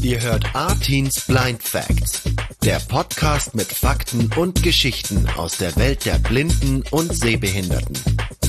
Ihr 0.00 0.20
hört 0.20 0.44
Artins 0.54 1.24
Blind 1.26 1.62
Facts, 1.62 2.22
der 2.62 2.78
Podcast 2.80 3.54
mit 3.54 3.72
Fakten 3.72 4.30
und 4.36 4.62
Geschichten 4.62 5.26
aus 5.36 5.56
der 5.58 5.76
Welt 5.76 6.04
der 6.04 6.18
Blinden 6.18 6.82
und 6.90 7.14
Sehbehinderten. 7.14 7.96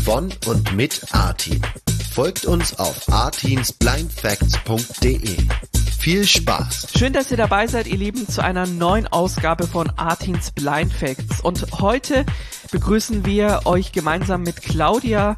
Von 0.04 0.34
und 0.46 0.76
mit 0.76 1.02
Artin. 1.12 1.62
Folgt 2.12 2.46
uns 2.46 2.78
auf 2.80 3.08
artinsblindfacts.de. 3.12 5.38
Viel 6.00 6.26
Spaß! 6.26 6.88
Schön, 6.98 7.12
dass 7.14 7.30
ihr 7.32 7.38
dabei 7.38 7.68
seid, 7.68 7.88
ihr 7.88 7.98
Lieben, 7.98 8.30
zu 8.30 8.44
einer 8.44 8.66
neuen 8.66 9.08
Ausgabe 9.08 9.68
von 9.68 9.90
Artins 9.98 10.52
Blind 10.52 10.94
Facts. 10.94 11.42
Und 11.42 11.80
heute 11.80 12.26
begrüßen 12.72 13.26
wir 13.26 13.62
euch 13.66 13.92
gemeinsam 13.92 14.44
mit 14.44 14.62
Claudia 14.62 15.38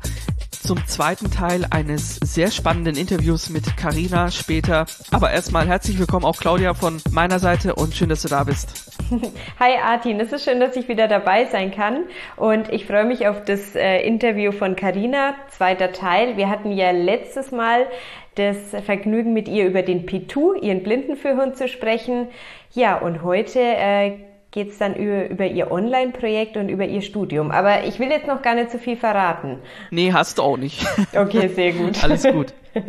zum 0.69 0.85
zweiten 0.85 1.31
Teil 1.31 1.65
eines 1.71 2.17
sehr 2.17 2.51
spannenden 2.51 2.95
Interviews 2.95 3.49
mit 3.49 3.75
Karina 3.75 4.29
später. 4.29 4.85
Aber 5.09 5.31
erstmal 5.31 5.67
herzlich 5.67 5.97
willkommen 5.97 6.25
auch 6.25 6.37
Claudia 6.37 6.75
von 6.75 7.01
meiner 7.09 7.39
Seite 7.39 7.73
und 7.73 7.95
schön, 7.95 8.07
dass 8.07 8.21
du 8.21 8.27
da 8.27 8.43
bist. 8.43 8.91
Hi 9.59 9.77
Artin, 9.83 10.19
es 10.19 10.31
ist 10.31 10.43
schön, 10.45 10.59
dass 10.59 10.75
ich 10.75 10.87
wieder 10.87 11.07
dabei 11.07 11.45
sein 11.45 11.71
kann 11.71 12.03
und 12.35 12.71
ich 12.71 12.85
freue 12.85 13.05
mich 13.05 13.27
auf 13.27 13.43
das 13.45 13.75
äh, 13.75 14.01
Interview 14.01 14.51
von 14.51 14.75
Karina, 14.75 15.33
zweiter 15.49 15.91
Teil. 15.91 16.37
Wir 16.37 16.51
hatten 16.51 16.71
ja 16.71 16.91
letztes 16.91 17.49
Mal 17.49 17.87
das 18.35 18.57
Vergnügen 18.85 19.33
mit 19.33 19.47
ihr 19.47 19.65
über 19.65 19.81
den 19.81 20.05
P2, 20.05 20.61
ihren 20.61 20.83
Blindenführhund 20.83 21.57
zu 21.57 21.67
sprechen. 21.67 22.27
Ja, 22.75 22.99
und 22.99 23.23
heute 23.23 23.59
äh, 23.59 24.17
geht 24.51 24.69
es 24.69 24.77
dann 24.77 24.95
über, 24.95 25.29
über 25.29 25.45
ihr 25.45 25.71
Online-Projekt 25.71 26.57
und 26.57 26.69
über 26.69 26.85
ihr 26.85 27.01
Studium. 27.01 27.51
Aber 27.51 27.83
ich 27.83 27.99
will 27.99 28.09
jetzt 28.09 28.27
noch 28.27 28.41
gar 28.41 28.55
nicht 28.55 28.71
so 28.71 28.77
viel 28.77 28.97
verraten. 28.97 29.59
Nee, 29.91 30.11
hast 30.13 30.37
du 30.37 30.43
auch 30.43 30.57
nicht. 30.57 30.85
Okay, 31.15 31.47
sehr 31.49 31.73
gut. 31.73 32.03
Alles 32.03 32.23
gut. 32.23 32.53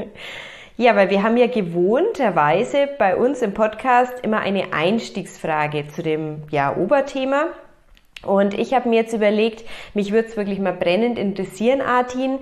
Ja, 0.76 0.96
weil 0.96 1.10
wir 1.10 1.22
haben 1.22 1.36
ja 1.36 1.46
gewohnterweise 1.46 2.88
bei 2.98 3.14
uns 3.14 3.42
im 3.42 3.52
Podcast 3.52 4.14
immer 4.22 4.40
eine 4.40 4.72
Einstiegsfrage 4.72 5.88
zu 5.88 6.02
dem 6.02 6.44
ja, 6.50 6.74
Oberthema. 6.74 7.48
Und 8.22 8.54
ich 8.54 8.72
habe 8.72 8.88
mir 8.88 8.96
jetzt 8.96 9.12
überlegt, 9.12 9.62
mich 9.92 10.10
würde 10.10 10.28
es 10.28 10.38
wirklich 10.38 10.58
mal 10.58 10.72
brennend 10.72 11.18
interessieren, 11.18 11.82
Artin. 11.82 12.38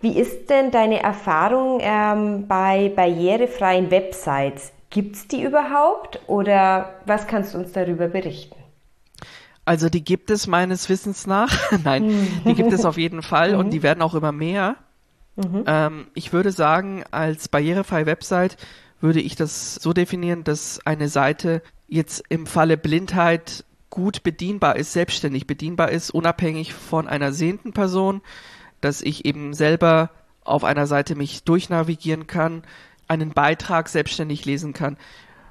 Wie 0.00 0.18
ist 0.18 0.50
denn 0.50 0.72
deine 0.72 1.00
Erfahrung 1.00 1.78
ähm, 1.80 2.48
bei 2.48 2.90
barrierefreien 2.94 3.92
Websites? 3.92 4.72
Gibt 4.90 5.16
es 5.16 5.28
die 5.28 5.42
überhaupt 5.42 6.20
oder 6.26 6.94
was 7.06 7.26
kannst 7.26 7.54
du 7.54 7.58
uns 7.58 7.72
darüber 7.72 8.08
berichten? 8.08 8.56
Also 9.64 9.88
die 9.88 10.04
gibt 10.04 10.30
es 10.30 10.46
meines 10.46 10.88
Wissens 10.88 11.26
nach. 11.26 11.72
Nein, 11.84 12.28
die 12.44 12.54
gibt 12.54 12.72
es 12.72 12.84
auf 12.84 12.96
jeden 12.96 13.22
Fall 13.22 13.56
und 13.56 13.70
die 13.70 13.82
werden 13.82 14.00
auch 14.00 14.14
immer 14.14 14.32
mehr. 14.32 14.76
Mhm. 15.34 15.64
Ähm, 15.66 16.06
ich 16.14 16.32
würde 16.32 16.52
sagen, 16.52 17.04
als 17.10 17.48
barrierefreie 17.48 18.06
Website 18.06 18.56
würde 19.00 19.20
ich 19.20 19.36
das 19.36 19.74
so 19.74 19.92
definieren, 19.92 20.44
dass 20.44 20.80
eine 20.86 21.08
Seite 21.08 21.62
jetzt 21.88 22.22
im 22.28 22.46
Falle 22.46 22.76
Blindheit 22.76 23.64
gut 23.90 24.22
bedienbar 24.22 24.76
ist, 24.76 24.92
selbstständig 24.92 25.46
bedienbar 25.46 25.90
ist, 25.90 26.10
unabhängig 26.10 26.74
von 26.74 27.08
einer 27.08 27.32
sehenden 27.32 27.72
Person, 27.72 28.22
dass 28.80 29.02
ich 29.02 29.24
eben 29.24 29.52
selber 29.52 30.10
auf 30.44 30.64
einer 30.64 30.86
Seite 30.86 31.16
mich 31.16 31.44
durchnavigieren 31.44 32.26
kann, 32.26 32.62
einen 33.08 33.30
Beitrag 33.30 33.88
selbstständig 33.88 34.44
lesen 34.44 34.72
kann 34.72 34.96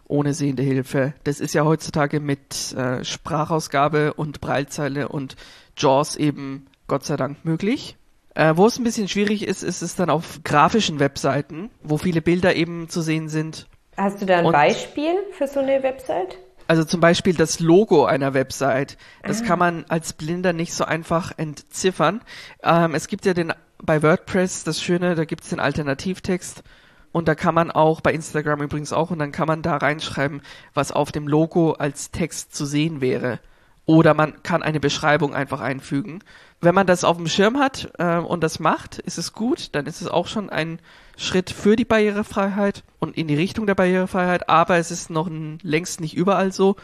ohne 0.07 0.33
sehende 0.33 0.63
Hilfe. 0.63 1.13
Das 1.23 1.39
ist 1.39 1.53
ja 1.53 1.65
heutzutage 1.65 2.19
mit 2.19 2.73
äh, 2.73 3.03
Sprachausgabe 3.03 4.13
und 4.13 4.41
Breilzeile 4.41 5.09
und 5.09 5.35
JAWS 5.77 6.15
eben 6.15 6.67
Gott 6.87 7.05
sei 7.05 7.17
Dank 7.17 7.43
möglich. 7.43 7.97
Äh, 8.35 8.53
wo 8.55 8.67
es 8.67 8.77
ein 8.77 8.83
bisschen 8.83 9.07
schwierig 9.07 9.47
ist, 9.47 9.63
ist 9.63 9.81
es 9.81 9.95
dann 9.95 10.09
auf 10.09 10.41
grafischen 10.43 10.99
Webseiten, 10.99 11.69
wo 11.81 11.97
viele 11.97 12.21
Bilder 12.21 12.55
eben 12.55 12.89
zu 12.89 13.01
sehen 13.01 13.29
sind. 13.29 13.67
Hast 13.97 14.21
du 14.21 14.25
da 14.25 14.39
ein 14.39 14.45
und, 14.45 14.51
Beispiel 14.51 15.13
für 15.31 15.47
so 15.47 15.61
eine 15.61 15.81
Website? 15.83 16.37
Also 16.67 16.83
zum 16.83 16.99
Beispiel 16.99 17.35
das 17.35 17.59
Logo 17.59 18.05
einer 18.05 18.33
Website. 18.33 18.97
Das 19.23 19.41
ah. 19.41 19.45
kann 19.45 19.59
man 19.59 19.85
als 19.87 20.13
Blinder 20.13 20.51
nicht 20.51 20.73
so 20.73 20.83
einfach 20.83 21.31
entziffern. 21.37 22.21
Ähm, 22.63 22.93
es 22.93 23.07
gibt 23.07 23.25
ja 23.25 23.33
den 23.33 23.53
bei 23.81 24.01
WordPress 24.01 24.63
das 24.63 24.81
Schöne, 24.81 25.15
da 25.15 25.25
gibt 25.25 25.43
es 25.43 25.49
den 25.49 25.59
Alternativtext 25.59 26.63
und 27.15 27.29
da 27.29 27.33
kann 27.33 27.55
man 27.55 27.71
auch, 27.71 28.01
bei 28.01 28.11
Instagram 28.11 28.61
übrigens 28.61 28.91
auch, 28.91 29.09
und 29.09 29.19
dann 29.19 29.31
kann 29.31 29.47
man 29.47 29.61
da 29.61 29.77
reinschreiben, 29.77 30.41
was 30.73 30.91
auf 30.91 31.13
dem 31.13 31.29
Logo 31.29 31.71
als 31.71 32.11
Text 32.11 32.53
zu 32.53 32.65
sehen 32.65 32.99
wäre. 32.99 33.39
Oder 33.85 34.13
man 34.13 34.43
kann 34.43 34.61
eine 34.61 34.81
Beschreibung 34.81 35.33
einfach 35.33 35.61
einfügen. 35.61 36.19
Wenn 36.59 36.75
man 36.75 36.87
das 36.87 37.05
auf 37.05 37.15
dem 37.15 37.27
Schirm 37.27 37.57
hat 37.57 37.89
äh, 37.99 38.17
und 38.17 38.43
das 38.43 38.59
macht, 38.59 38.99
ist 38.99 39.17
es 39.17 39.31
gut, 39.31 39.73
dann 39.75 39.85
ist 39.85 40.01
es 40.01 40.09
auch 40.09 40.27
schon 40.27 40.49
ein 40.49 40.79
Schritt 41.15 41.51
für 41.51 41.77
die 41.77 41.85
Barrierefreiheit 41.85 42.83
und 42.99 43.15
in 43.15 43.29
die 43.29 43.35
Richtung 43.35 43.65
der 43.65 43.75
Barrierefreiheit, 43.75 44.49
aber 44.49 44.75
es 44.75 44.91
ist 44.91 45.09
noch 45.09 45.29
längst 45.63 46.01
nicht 46.01 46.17
überall 46.17 46.51
so. 46.51 46.75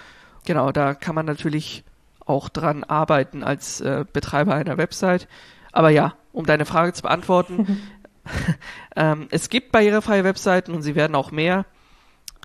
Genau, 0.45 0.71
da 0.71 0.93
kann 0.93 1.13
man 1.13 1.25
natürlich 1.25 1.83
auch 2.25 2.47
dran 2.47 2.85
arbeiten 2.85 3.43
als 3.43 3.81
äh, 3.81 4.05
Betreiber 4.13 4.55
einer 4.55 4.77
Website. 4.77 5.27
Aber 5.73 5.89
ja, 5.89 6.13
um 6.31 6.45
deine 6.45 6.65
Frage 6.65 6.93
zu 6.93 7.01
beantworten, 7.01 7.81
ähm, 8.95 9.27
es 9.31 9.49
gibt 9.49 9.71
barrierefreie 9.71 10.23
Webseiten 10.23 10.73
und 10.73 10.81
sie 10.81 10.95
werden 10.95 11.15
auch 11.15 11.31
mehr. 11.31 11.65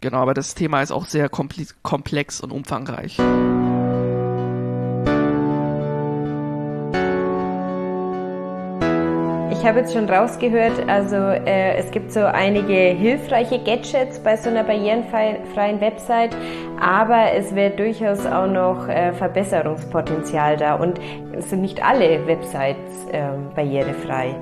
Genau, 0.00 0.18
aber 0.18 0.34
das 0.34 0.54
Thema 0.54 0.82
ist 0.82 0.92
auch 0.92 1.06
sehr 1.06 1.28
komplex 1.28 2.40
und 2.40 2.52
umfangreich. 2.52 3.18
Ich 9.50 9.64
habe 9.64 9.80
jetzt 9.80 9.94
schon 9.94 10.08
rausgehört, 10.08 10.88
also 10.88 11.16
äh, 11.16 11.74
es 11.76 11.90
gibt 11.90 12.12
so 12.12 12.20
einige 12.20 12.72
hilfreiche 12.72 13.58
Gadgets 13.58 14.20
bei 14.20 14.36
so 14.36 14.48
einer 14.48 14.62
barrierenfreien 14.62 15.80
Website, 15.80 16.36
aber 16.78 17.32
es 17.32 17.52
wäre 17.52 17.74
durchaus 17.74 18.26
auch 18.26 18.46
noch 18.46 18.86
äh, 18.86 19.12
Verbesserungspotenzial 19.14 20.56
da 20.56 20.76
und 20.76 21.00
es 21.32 21.50
sind 21.50 21.62
nicht 21.62 21.84
alle 21.84 22.24
Websites 22.28 23.06
äh, 23.10 23.30
barrierefrei. 23.56 24.36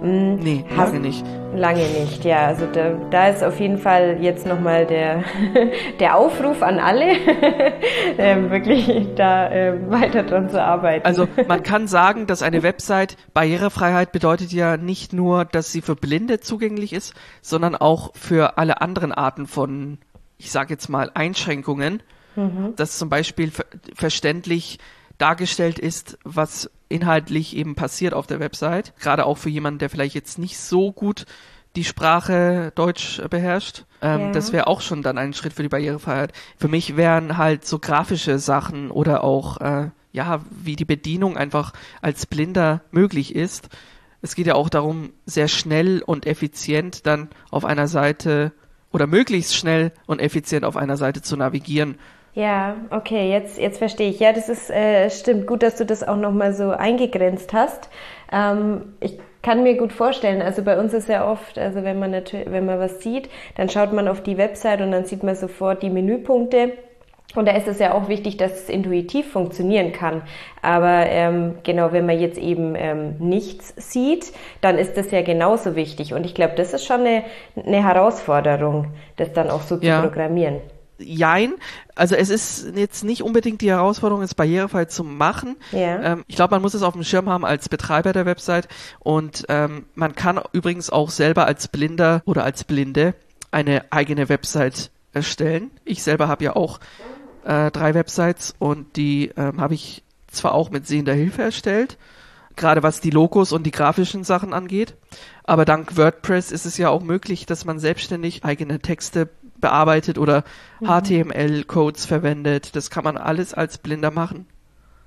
Hm, 0.00 0.36
nee, 0.36 0.64
lange 0.70 0.80
Hast, 0.80 0.94
nicht. 0.94 1.24
Lange 1.54 1.82
nicht, 1.82 2.24
ja. 2.24 2.46
Also 2.46 2.66
da, 2.66 2.90
da 3.10 3.28
ist 3.28 3.42
auf 3.42 3.58
jeden 3.58 3.78
Fall 3.78 4.18
jetzt 4.20 4.46
nochmal 4.46 4.86
der, 4.86 5.24
der 6.00 6.16
Aufruf 6.16 6.62
an 6.62 6.78
alle, 6.78 7.16
ähm, 8.18 8.50
wirklich 8.50 9.14
da 9.16 9.50
äh, 9.50 9.90
weiter 9.90 10.22
dran 10.22 10.50
zu 10.50 10.62
arbeiten. 10.62 11.04
Also 11.04 11.26
man 11.48 11.62
kann 11.62 11.88
sagen, 11.88 12.26
dass 12.26 12.42
eine 12.42 12.62
Website 12.62 13.16
Barrierefreiheit 13.34 14.12
bedeutet 14.12 14.52
ja 14.52 14.76
nicht 14.76 15.12
nur, 15.12 15.44
dass 15.44 15.72
sie 15.72 15.82
für 15.82 15.96
Blinde 15.96 16.40
zugänglich 16.40 16.92
ist, 16.92 17.14
sondern 17.42 17.74
auch 17.74 18.14
für 18.14 18.58
alle 18.58 18.80
anderen 18.80 19.12
Arten 19.12 19.46
von, 19.46 19.98
ich 20.36 20.52
sage 20.52 20.70
jetzt 20.70 20.88
mal, 20.88 21.10
Einschränkungen. 21.14 22.02
Mhm. 22.36 22.74
Dass 22.76 22.98
zum 22.98 23.08
Beispiel 23.08 23.50
ver 23.50 23.64
verständlich 23.94 24.78
dargestellt 25.18 25.78
ist, 25.78 26.18
was 26.24 26.70
inhaltlich 26.88 27.56
eben 27.56 27.74
passiert 27.74 28.14
auf 28.14 28.26
der 28.26 28.40
Website. 28.40 28.94
Gerade 28.98 29.26
auch 29.26 29.38
für 29.38 29.50
jemanden, 29.50 29.78
der 29.78 29.90
vielleicht 29.90 30.14
jetzt 30.14 30.38
nicht 30.38 30.58
so 30.58 30.92
gut 30.92 31.26
die 31.76 31.84
Sprache 31.84 32.72
Deutsch 32.74 33.20
beherrscht. 33.28 33.84
Ähm, 34.00 34.20
ja. 34.20 34.32
Das 34.32 34.52
wäre 34.52 34.66
auch 34.66 34.80
schon 34.80 35.02
dann 35.02 35.18
ein 35.18 35.34
Schritt 35.34 35.52
für 35.52 35.62
die 35.62 35.68
Barrierefreiheit. 35.68 36.32
Für 36.56 36.68
mich 36.68 36.96
wären 36.96 37.36
halt 37.36 37.66
so 37.66 37.78
grafische 37.78 38.38
Sachen 38.38 38.90
oder 38.90 39.22
auch, 39.22 39.60
äh, 39.60 39.90
ja, 40.12 40.40
wie 40.50 40.76
die 40.76 40.84
Bedienung 40.84 41.36
einfach 41.36 41.72
als 42.00 42.26
Blinder 42.26 42.82
möglich 42.90 43.34
ist. 43.34 43.68
Es 44.22 44.34
geht 44.34 44.46
ja 44.46 44.54
auch 44.54 44.68
darum, 44.68 45.12
sehr 45.26 45.48
schnell 45.48 46.02
und 46.02 46.26
effizient 46.26 47.06
dann 47.06 47.28
auf 47.50 47.64
einer 47.64 47.86
Seite 47.86 48.52
oder 48.90 49.06
möglichst 49.06 49.54
schnell 49.54 49.92
und 50.06 50.20
effizient 50.20 50.64
auf 50.64 50.76
einer 50.76 50.96
Seite 50.96 51.22
zu 51.22 51.36
navigieren 51.36 51.98
ja, 52.38 52.76
okay, 52.90 53.32
jetzt, 53.32 53.58
jetzt 53.58 53.78
verstehe 53.78 54.10
ich. 54.10 54.20
Ja, 54.20 54.32
das 54.32 54.48
ist 54.48 54.70
äh, 54.70 55.10
stimmt. 55.10 55.48
Gut, 55.48 55.60
dass 55.64 55.74
du 55.74 55.84
das 55.84 56.06
auch 56.06 56.16
nochmal 56.16 56.52
so 56.52 56.70
eingegrenzt 56.70 57.52
hast. 57.52 57.90
Ähm, 58.30 58.94
ich 59.00 59.18
kann 59.42 59.64
mir 59.64 59.76
gut 59.76 59.92
vorstellen, 59.92 60.40
also 60.40 60.62
bei 60.62 60.78
uns 60.78 60.94
ist 60.94 61.08
ja 61.08 61.28
oft, 61.28 61.58
also 61.58 61.82
wenn 61.82 61.98
man 61.98 62.12
natürlich, 62.12 62.48
wenn 62.48 62.64
man 62.64 62.78
was 62.78 63.02
sieht, 63.02 63.28
dann 63.56 63.68
schaut 63.68 63.92
man 63.92 64.06
auf 64.06 64.22
die 64.22 64.38
Website 64.38 64.80
und 64.82 64.92
dann 64.92 65.04
sieht 65.04 65.24
man 65.24 65.34
sofort 65.34 65.82
die 65.82 65.90
Menüpunkte. 65.90 66.74
Und 67.34 67.46
da 67.46 67.56
ist 67.56 67.66
es 67.66 67.80
ja 67.80 67.92
auch 67.92 68.08
wichtig, 68.08 68.36
dass 68.36 68.52
es 68.52 68.68
intuitiv 68.68 69.32
funktionieren 69.32 69.90
kann. 69.90 70.22
Aber 70.62 71.06
ähm, 71.06 71.56
genau, 71.64 71.90
wenn 71.90 72.06
man 72.06 72.20
jetzt 72.20 72.38
eben 72.38 72.76
ähm, 72.76 73.16
nichts 73.18 73.74
sieht, 73.76 74.32
dann 74.60 74.78
ist 74.78 74.96
das 74.96 75.10
ja 75.10 75.22
genauso 75.22 75.74
wichtig. 75.74 76.14
Und 76.14 76.24
ich 76.24 76.36
glaube, 76.36 76.54
das 76.54 76.72
ist 76.72 76.86
schon 76.86 77.00
eine, 77.00 77.24
eine 77.56 77.84
Herausforderung, 77.84 78.92
das 79.16 79.32
dann 79.32 79.50
auch 79.50 79.62
so 79.62 79.76
ja. 79.80 79.96
zu 79.96 80.08
programmieren 80.08 80.60
jein. 80.98 81.54
Also 81.94 82.14
es 82.14 82.30
ist 82.30 82.76
jetzt 82.76 83.04
nicht 83.04 83.22
unbedingt 83.22 83.60
die 83.60 83.70
Herausforderung, 83.70 84.22
es 84.22 84.34
barrierefrei 84.34 84.86
zu 84.86 85.04
machen. 85.04 85.56
Ja. 85.72 86.02
Ähm, 86.02 86.24
ich 86.26 86.36
glaube, 86.36 86.54
man 86.54 86.62
muss 86.62 86.74
es 86.74 86.82
auf 86.82 86.94
dem 86.94 87.04
Schirm 87.04 87.28
haben 87.28 87.44
als 87.44 87.68
Betreiber 87.68 88.12
der 88.12 88.26
Website 88.26 88.68
und 89.00 89.44
ähm, 89.48 89.86
man 89.94 90.14
kann 90.14 90.40
übrigens 90.52 90.90
auch 90.90 91.10
selber 91.10 91.46
als 91.46 91.68
Blinder 91.68 92.22
oder 92.24 92.44
als 92.44 92.64
Blinde 92.64 93.14
eine 93.50 93.90
eigene 93.90 94.28
Website 94.28 94.90
erstellen. 95.12 95.70
Ich 95.84 96.02
selber 96.02 96.28
habe 96.28 96.44
ja 96.44 96.56
auch 96.56 96.80
äh, 97.44 97.70
drei 97.70 97.94
Websites 97.94 98.54
und 98.58 98.96
die 98.96 99.32
ähm, 99.36 99.60
habe 99.60 99.74
ich 99.74 100.02
zwar 100.28 100.52
auch 100.52 100.70
mit 100.70 100.86
sehender 100.86 101.14
Hilfe 101.14 101.42
erstellt, 101.42 101.96
gerade 102.56 102.82
was 102.82 103.00
die 103.00 103.10
Logos 103.10 103.52
und 103.52 103.64
die 103.64 103.70
grafischen 103.70 104.24
Sachen 104.24 104.52
angeht. 104.52 104.94
Aber 105.44 105.64
dank 105.64 105.96
WordPress 105.96 106.52
ist 106.52 106.66
es 106.66 106.76
ja 106.76 106.90
auch 106.90 107.02
möglich, 107.02 107.46
dass 107.46 107.64
man 107.64 107.78
selbstständig 107.78 108.44
eigene 108.44 108.80
Texte 108.80 109.30
bearbeitet 109.60 110.18
oder 110.18 110.44
mhm. 110.80 110.86
HTML-Codes 110.86 112.06
verwendet. 112.06 112.76
Das 112.76 112.90
kann 112.90 113.04
man 113.04 113.16
alles 113.16 113.54
als 113.54 113.78
Blinder 113.78 114.10
machen. 114.10 114.46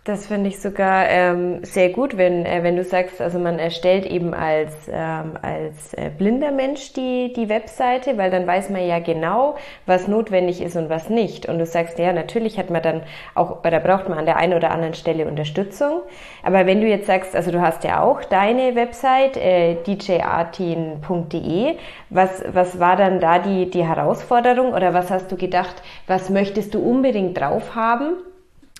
Das 0.03 0.25
finde 0.25 0.49
ich 0.49 0.59
sogar 0.59 1.07
ähm, 1.09 1.63
sehr 1.63 1.89
gut, 1.89 2.17
wenn, 2.17 2.43
äh, 2.43 2.63
wenn 2.63 2.75
du 2.75 2.83
sagst, 2.83 3.21
also 3.21 3.37
man 3.37 3.59
erstellt 3.59 4.07
eben 4.07 4.33
als, 4.33 4.73
ähm, 4.91 5.33
als 5.43 5.93
äh, 5.93 6.09
blinder 6.09 6.49
Mensch 6.51 6.93
die, 6.93 7.31
die 7.33 7.49
Webseite, 7.49 8.17
weil 8.17 8.31
dann 8.31 8.47
weiß 8.47 8.71
man 8.71 8.83
ja 8.83 8.97
genau, 8.97 9.57
was 9.85 10.07
notwendig 10.07 10.59
ist 10.59 10.75
und 10.75 10.89
was 10.89 11.11
nicht. 11.11 11.47
Und 11.47 11.59
du 11.59 11.67
sagst, 11.67 11.99
ja, 11.99 12.13
natürlich 12.13 12.57
hat 12.57 12.71
man 12.71 12.81
dann 12.81 13.03
auch, 13.35 13.63
oder 13.63 13.79
braucht 13.79 14.09
man 14.09 14.17
an 14.17 14.25
der 14.25 14.37
einen 14.37 14.55
oder 14.55 14.71
anderen 14.71 14.95
Stelle 14.95 15.27
Unterstützung. 15.27 16.01
Aber 16.41 16.65
wenn 16.65 16.81
du 16.81 16.87
jetzt 16.87 17.05
sagst, 17.05 17.35
also 17.35 17.51
du 17.51 17.61
hast 17.61 17.83
ja 17.83 18.01
auch 18.01 18.23
deine 18.23 18.73
Website, 18.73 19.37
äh, 19.37 19.75
djartin.de, 19.83 21.75
was, 22.09 22.43
was 22.51 22.79
war 22.79 22.95
dann 22.95 23.19
da 23.19 23.37
die, 23.37 23.69
die 23.69 23.85
Herausforderung 23.85 24.73
oder 24.73 24.95
was 24.95 25.11
hast 25.11 25.31
du 25.31 25.35
gedacht, 25.35 25.83
was 26.07 26.31
möchtest 26.31 26.73
du 26.73 26.79
unbedingt 26.79 27.39
drauf 27.39 27.75
haben? 27.75 28.13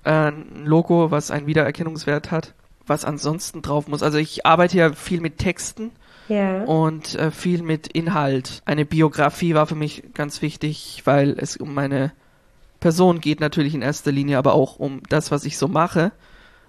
Ein 0.03 0.65
Logo, 0.65 1.11
was 1.11 1.31
einen 1.31 1.47
Wiedererkennungswert 1.47 2.31
hat, 2.31 2.53
was 2.85 3.05
ansonsten 3.05 3.61
drauf 3.61 3.87
muss. 3.87 4.03
Also 4.03 4.17
ich 4.17 4.45
arbeite 4.45 4.77
ja 4.77 4.93
viel 4.93 5.21
mit 5.21 5.37
Texten 5.37 5.91
ja. 6.27 6.63
und 6.63 7.15
äh, 7.15 7.31
viel 7.31 7.61
mit 7.61 7.87
Inhalt. 7.87 8.61
Eine 8.65 8.85
Biografie 8.85 9.53
war 9.53 9.67
für 9.67 9.75
mich 9.75 10.03
ganz 10.13 10.41
wichtig, 10.41 11.01
weil 11.05 11.35
es 11.37 11.57
um 11.57 11.73
meine 11.73 12.13
Person 12.79 13.21
geht 13.21 13.39
natürlich 13.39 13.75
in 13.75 13.81
erster 13.81 14.11
Linie, 14.11 14.37
aber 14.37 14.53
auch 14.53 14.77
um 14.77 15.01
das, 15.09 15.29
was 15.31 15.45
ich 15.45 15.57
so 15.57 15.67
mache 15.67 16.11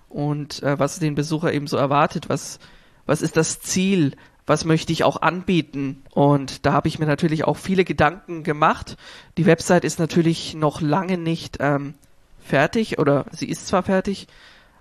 und 0.09 0.63
äh, 0.63 0.79
was 0.79 0.99
den 0.99 1.15
Besucher 1.15 1.53
eben 1.53 1.67
so 1.67 1.77
erwartet. 1.77 2.29
Was, 2.29 2.59
was 3.07 3.23
ist 3.23 3.37
das 3.37 3.61
Ziel? 3.61 4.15
Was 4.45 4.65
möchte 4.65 4.93
ich 4.93 5.05
auch 5.05 5.23
anbieten? 5.23 6.03
Und 6.11 6.67
da 6.67 6.73
habe 6.73 6.89
ich 6.89 6.99
mir 6.99 7.07
natürlich 7.07 7.45
auch 7.45 7.57
viele 7.57 7.85
Gedanken 7.85 8.43
gemacht. 8.43 8.97
Die 9.39 9.47
Website 9.47 9.85
ist 9.85 9.99
natürlich 9.99 10.55
noch 10.55 10.81
lange 10.81 11.17
nicht 11.17 11.59
ähm, 11.61 11.95
fertig 12.43 12.99
oder 12.99 13.27
sie 13.33 13.49
ist 13.49 13.67
zwar 13.67 13.83
fertig, 13.83 14.27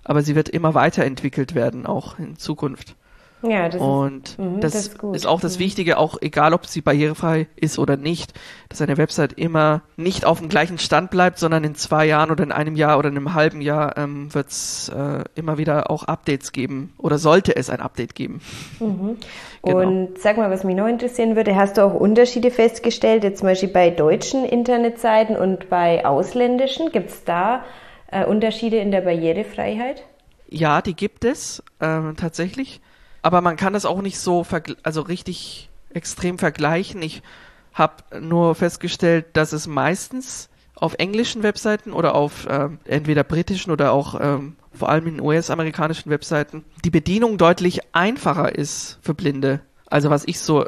aber 0.04 0.22
sie 0.22 0.34
wird 0.34 0.48
immer 0.48 0.74
weiterentwickelt 0.74 1.54
werden, 1.54 1.86
auch 1.86 2.18
in 2.18 2.36
Zukunft. 2.36 2.96
Ja, 3.42 3.68
das 3.68 3.80
und 3.80 4.28
ist, 4.28 4.38
mh, 4.38 4.60
das, 4.60 4.72
das 4.72 4.86
ist, 4.86 5.02
ist, 5.02 5.26
auch 5.26 5.40
das 5.40 5.56
mhm. 5.56 5.60
Wichtige, 5.60 5.98
auch 5.98 6.16
egal 6.20 6.54
ob 6.54 6.66
sie 6.66 6.80
barrierefrei 6.80 7.48
ist 7.56 7.78
oder 7.78 7.96
nicht, 7.96 8.34
dass 8.68 8.80
eine 8.80 8.96
Website 8.96 9.32
immer 9.32 9.82
nicht 9.96 10.24
auf 10.24 10.38
dem 10.38 10.48
gleichen 10.48 10.78
Stand 10.78 11.10
bleibt, 11.10 11.38
sondern 11.38 11.64
in 11.64 11.74
zwei 11.74 12.06
Jahren 12.06 12.30
oder 12.30 12.44
in 12.44 12.52
einem 12.52 12.76
Jahr 12.76 12.98
oder 12.98 13.08
in 13.08 13.16
einem 13.16 13.34
halben 13.34 13.60
Jahr 13.60 13.96
ähm, 13.98 14.32
wird 14.32 14.48
es 14.48 14.90
äh, 14.90 15.24
immer 15.34 15.58
wieder 15.58 15.90
auch 15.90 16.04
Updates 16.04 16.52
geben 16.52 16.92
oder 16.98 17.18
sollte 17.18 17.56
es 17.56 17.68
ein 17.68 17.80
Update 17.80 18.14
geben. 18.14 18.40
Mhm. 18.78 19.16
Genau. 19.62 19.78
Und 19.78 20.18
sag 20.18 20.36
mal, 20.36 20.50
was 20.50 20.64
mich 20.64 20.76
noch 20.76 20.88
interessieren 20.88 21.36
würde, 21.36 21.56
hast 21.56 21.78
du 21.78 21.82
auch 21.82 21.94
Unterschiede 21.94 22.50
festgestellt, 22.50 23.24
jetzt 23.24 23.40
zum 23.40 23.48
Beispiel 23.48 23.68
bei 23.68 23.90
deutschen 23.90 24.44
Internetseiten 24.44 25.36
und 25.36 25.68
bei 25.68 26.06
ausländischen? 26.06 26.92
Gibt 26.92 27.10
es 27.10 27.24
da 27.24 27.64
äh, 28.10 28.24
Unterschiede 28.24 28.76
in 28.76 28.90
der 28.90 29.00
Barrierefreiheit? 29.00 30.04
Ja, 30.48 30.82
die 30.82 30.94
gibt 30.94 31.24
es 31.24 31.62
äh, 31.80 32.12
tatsächlich. 32.16 32.80
Aber 33.22 33.40
man 33.40 33.56
kann 33.56 33.72
das 33.72 33.86
auch 33.86 34.02
nicht 34.02 34.18
so 34.18 34.44
also 34.82 35.00
richtig 35.02 35.70
extrem 35.90 36.38
vergleichen. 36.38 37.00
Ich 37.02 37.22
habe 37.72 38.20
nur 38.20 38.54
festgestellt, 38.54 39.26
dass 39.34 39.52
es 39.52 39.66
meistens 39.66 40.48
auf 40.74 40.94
englischen 40.98 41.42
Webseiten 41.42 41.92
oder 41.92 42.14
auf 42.14 42.46
äh, 42.46 42.68
entweder 42.84 43.22
britischen 43.22 43.70
oder 43.70 43.92
auch 43.92 44.18
ähm, 44.20 44.56
vor 44.72 44.88
allem 44.88 45.06
in 45.06 45.20
US-amerikanischen 45.20 46.10
Webseiten 46.10 46.64
die 46.84 46.90
Bedienung 46.90 47.38
deutlich 47.38 47.94
einfacher 47.94 48.54
ist 48.54 48.98
für 49.02 49.14
Blinde. 49.14 49.60
Also 49.86 50.10
was 50.10 50.24
ich 50.26 50.40
so 50.40 50.66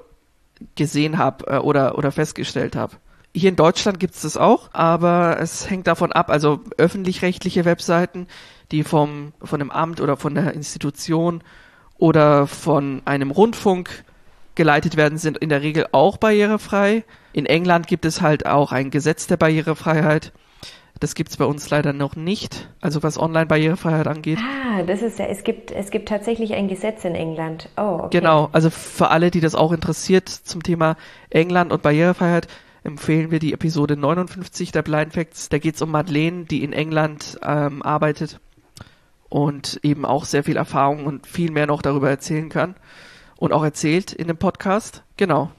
gesehen 0.77 1.19
habe 1.19 1.47
äh, 1.49 1.59
oder, 1.59 1.99
oder 1.99 2.13
festgestellt 2.13 2.77
habe. 2.77 2.97
Hier 3.35 3.49
in 3.49 3.57
Deutschland 3.57 3.99
gibt 3.99 4.15
es 4.15 4.23
das 4.23 4.37
auch, 4.37 4.71
aber 4.73 5.41
es 5.41 5.69
hängt 5.69 5.89
davon 5.89 6.13
ab. 6.13 6.31
Also 6.31 6.61
öffentlich-rechtliche 6.79 7.65
Webseiten, 7.65 8.29
die 8.71 8.85
vom, 8.85 9.33
von 9.43 9.61
einem 9.61 9.73
Amt 9.73 10.01
oder 10.01 10.17
von 10.17 10.37
der 10.37 10.55
Institution 10.55 11.43
oder 11.99 12.47
von 12.47 13.03
einem 13.05 13.31
Rundfunk 13.31 14.05
geleitet 14.55 14.97
werden, 14.97 15.19
sind 15.19 15.39
in 15.39 15.49
der 15.49 15.63
Regel 15.63 15.87
auch 15.93 16.17
barrierefrei. 16.17 17.05
In 17.33 17.47
England 17.47 17.87
gibt 17.87 18.05
es 18.05 18.21
halt 18.21 18.47
auch 18.47 18.73
ein 18.73 18.91
Gesetz 18.91 19.27
der 19.27 19.37
Barrierefreiheit. 19.37 20.33
Das 21.01 21.17
gibt 21.17 21.31
es 21.31 21.37
bei 21.37 21.45
uns 21.45 21.69
leider 21.71 21.93
noch 21.93 22.15
nicht, 22.15 22.69
also 22.81 23.03
was 23.03 23.19
Online-Barrierefreiheit 23.19 24.07
angeht. 24.07 24.39
Ah, 24.39 24.83
das 24.85 25.03
ist 25.03 25.19
ja, 25.19 25.27
es 25.27 25.43
gibt, 25.43 25.73
es 25.73 25.91
gibt 25.91 26.09
tatsächlich 26.09 26.55
ein 26.55 26.69
Gesetz 26.69 27.05
in 27.05 27.17
England. 27.17 27.69
Oh, 27.77 27.99
okay. 28.05 28.21
Genau, 28.21 28.49
also 28.53 28.71
für 28.71 29.11
alle, 29.11 29.33
die 29.33 29.41
das 29.41 29.57
auch 29.57 29.73
interessiert 29.73 30.29
zum 30.29 30.63
Thema 30.63 30.97
England 31.31 31.73
und 31.73 31.83
Barrierefreiheit, 31.83 32.47
empfehlen 32.85 33.33
wir 33.33 33.41
die 33.41 33.53
Episode 33.53 33.97
59 33.97 34.71
der 34.71 34.83
Blind 34.83 35.15
Facts. 35.15 35.49
Da 35.49 35.59
geht 35.59 35.75
es 35.75 35.83
um 35.83 35.91
Madeleine, 35.91 36.45
die 36.45 36.63
in 36.63 36.73
England 36.73 37.39
ähm, 37.43 37.83
arbeitet 37.83 38.39
und 39.35 39.81
eben 39.83 40.05
auch 40.05 40.27
sehr 40.27 40.45
viel 40.45 40.57
Erfahrung 40.57 41.07
und 41.07 41.27
viel 41.27 41.51
mehr 41.51 41.67
noch 41.67 41.83
darüber 41.83 42.09
erzählen 42.09 42.51
kann 42.51 42.77
und 43.37 43.53
auch 43.53 43.65
erzählt 43.65 44.13
in 44.13 44.29
dem 44.29 44.37
Podcast. 44.37 45.03
Genau. 45.17 45.51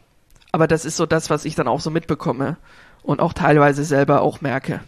Aber 0.53 0.65
das 0.65 0.85
ist 0.85 0.95
so 0.95 1.05
das, 1.05 1.29
was 1.29 1.43
ich 1.43 1.55
dann 1.55 1.67
auch 1.67 1.81
so 1.81 1.91
mitbekomme 1.91 2.55
und 3.03 3.19
auch 3.19 3.33
teilweise 3.33 3.83
selber 3.83 4.21
auch 4.21 4.39
merke. 4.39 4.79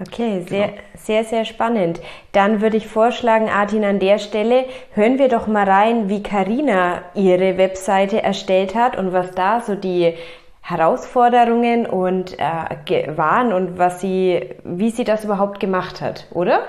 Okay, 0.00 0.44
sehr, 0.48 0.66
genau. 0.66 0.80
sehr, 0.96 1.22
sehr 1.22 1.44
spannend. 1.44 2.00
Dann 2.32 2.60
würde 2.60 2.76
ich 2.76 2.88
vorschlagen, 2.88 3.48
Artin, 3.48 3.84
an 3.84 4.00
der 4.00 4.18
Stelle 4.18 4.64
hören 4.94 5.20
wir 5.20 5.28
doch 5.28 5.46
mal 5.46 5.70
rein, 5.70 6.08
wie 6.08 6.24
Karina 6.24 7.02
ihre 7.14 7.56
Webseite 7.56 8.20
erstellt 8.20 8.74
hat 8.74 8.98
und 8.98 9.12
was 9.12 9.30
da 9.36 9.60
so 9.60 9.76
die 9.76 10.14
Herausforderungen 10.60 11.86
und 11.86 12.36
äh, 12.40 13.16
waren 13.16 13.52
und 13.52 13.78
was 13.78 14.00
sie, 14.00 14.56
wie 14.64 14.90
sie 14.90 15.04
das 15.04 15.24
überhaupt 15.24 15.60
gemacht 15.60 16.00
hat, 16.00 16.26
oder? 16.32 16.64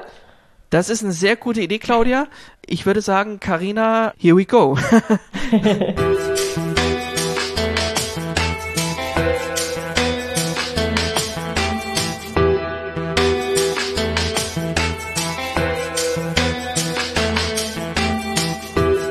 Das 0.69 0.89
ist 0.89 1.03
eine 1.03 1.13
sehr 1.13 1.35
gute 1.35 1.61
Idee, 1.61 1.79
Claudia. 1.79 2.27
Ich 2.65 2.85
würde 2.85 3.01
sagen, 3.01 3.39
Karina, 3.39 4.13
here 4.19 4.37
we 4.37 4.45
go. 4.45 4.77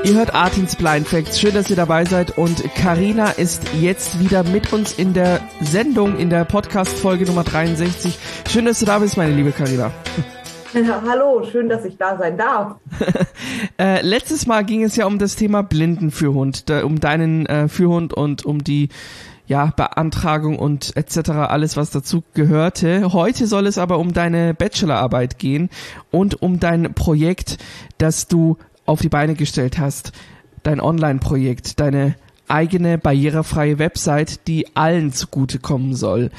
Ihr 0.04 0.14
hört 0.14 0.32
Artins 0.32 0.74
Blind 0.74 1.06
Facts. 1.06 1.38
Schön, 1.38 1.52
dass 1.52 1.68
ihr 1.68 1.76
dabei 1.76 2.04
seid. 2.04 2.38
Und 2.38 2.62
Karina 2.76 3.30
ist 3.32 3.62
jetzt 3.78 4.20
wieder 4.20 4.42
mit 4.42 4.72
uns 4.72 4.92
in 4.92 5.12
der 5.12 5.40
Sendung, 5.60 6.16
in 6.18 6.30
der 6.30 6.44
Podcast-Folge 6.46 7.26
Nummer 7.26 7.44
63. 7.44 8.16
Schön, 8.48 8.64
dass 8.64 8.78
du 8.78 8.86
da 8.86 9.00
bist, 9.00 9.18
meine 9.18 9.34
liebe 9.34 9.52
Karina. 9.52 9.92
Ja, 10.74 11.02
hallo, 11.08 11.44
schön, 11.50 11.68
dass 11.68 11.84
ich 11.84 11.96
da 11.96 12.16
sein 12.18 12.36
darf. 12.36 12.76
äh, 13.78 14.02
letztes 14.02 14.46
Mal 14.46 14.64
ging 14.64 14.82
es 14.82 14.96
ja 14.96 15.06
um 15.06 15.18
das 15.18 15.36
Thema 15.36 15.62
Blindenführhund, 15.62 16.68
da, 16.68 16.84
um 16.84 17.00
deinen 17.00 17.46
äh, 17.46 17.68
Führhund 17.68 18.12
und 18.12 18.44
um 18.44 18.62
die 18.62 18.88
ja, 19.46 19.72
Beantragung 19.74 20.58
und 20.58 20.94
etc., 20.94 21.30
alles, 21.30 21.76
was 21.76 21.90
dazu 21.90 22.22
gehörte. 22.34 23.12
Heute 23.14 23.46
soll 23.46 23.66
es 23.66 23.78
aber 23.78 23.98
um 23.98 24.12
deine 24.12 24.52
Bachelorarbeit 24.52 25.38
gehen 25.38 25.70
und 26.10 26.42
um 26.42 26.60
dein 26.60 26.92
Projekt, 26.94 27.56
das 27.96 28.28
du 28.28 28.58
auf 28.84 29.00
die 29.00 29.08
Beine 29.08 29.34
gestellt 29.34 29.78
hast. 29.78 30.12
Dein 30.64 30.80
Online-Projekt, 30.80 31.80
deine 31.80 32.16
eigene 32.50 32.98
barrierefreie 32.98 33.78
Website, 33.78 34.46
die 34.46 34.66
allen 34.74 35.12
zugutekommen 35.12 35.94
soll. 35.94 36.30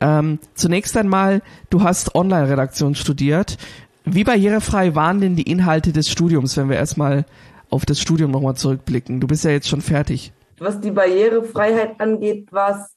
Ähm, 0.00 0.38
zunächst 0.54 0.96
einmal, 0.96 1.42
du 1.70 1.82
hast 1.82 2.14
Online-Redaktion 2.14 2.94
studiert. 2.94 3.58
Wie 4.04 4.24
barrierefrei 4.24 4.94
waren 4.94 5.20
denn 5.20 5.36
die 5.36 5.50
Inhalte 5.50 5.92
des 5.92 6.08
Studiums, 6.08 6.56
wenn 6.56 6.68
wir 6.68 6.76
erstmal 6.76 7.24
auf 7.70 7.84
das 7.84 8.00
Studium 8.00 8.30
nochmal 8.30 8.54
zurückblicken? 8.54 9.20
Du 9.20 9.26
bist 9.26 9.44
ja 9.44 9.50
jetzt 9.50 9.68
schon 9.68 9.80
fertig. 9.80 10.32
Was 10.58 10.80
die 10.80 10.90
Barrierefreiheit 10.92 12.00
angeht, 12.00 12.52
war 12.52 12.80
es 12.80 12.96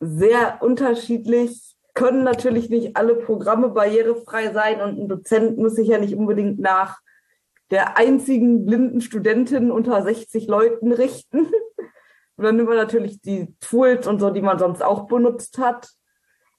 sehr 0.00 0.58
unterschiedlich. 0.62 1.76
Können 1.94 2.22
natürlich 2.22 2.70
nicht 2.70 2.96
alle 2.96 3.14
Programme 3.14 3.70
barrierefrei 3.70 4.52
sein 4.52 4.80
und 4.80 4.98
ein 4.98 5.08
Dozent 5.08 5.58
muss 5.58 5.74
sich 5.74 5.88
ja 5.88 5.98
nicht 5.98 6.14
unbedingt 6.14 6.60
nach 6.60 7.00
der 7.70 7.96
einzigen 7.96 8.66
blinden 8.66 9.00
Studentin 9.00 9.70
unter 9.70 10.02
60 10.02 10.46
Leuten 10.46 10.92
richten. 10.92 11.48
Und 12.40 12.44
dann 12.44 12.64
man 12.64 12.76
natürlich 12.78 13.20
die 13.20 13.54
Tools 13.60 14.06
und 14.06 14.18
so, 14.18 14.30
die 14.30 14.40
man 14.40 14.58
sonst 14.58 14.82
auch 14.82 15.06
benutzt 15.08 15.58
hat. 15.58 15.90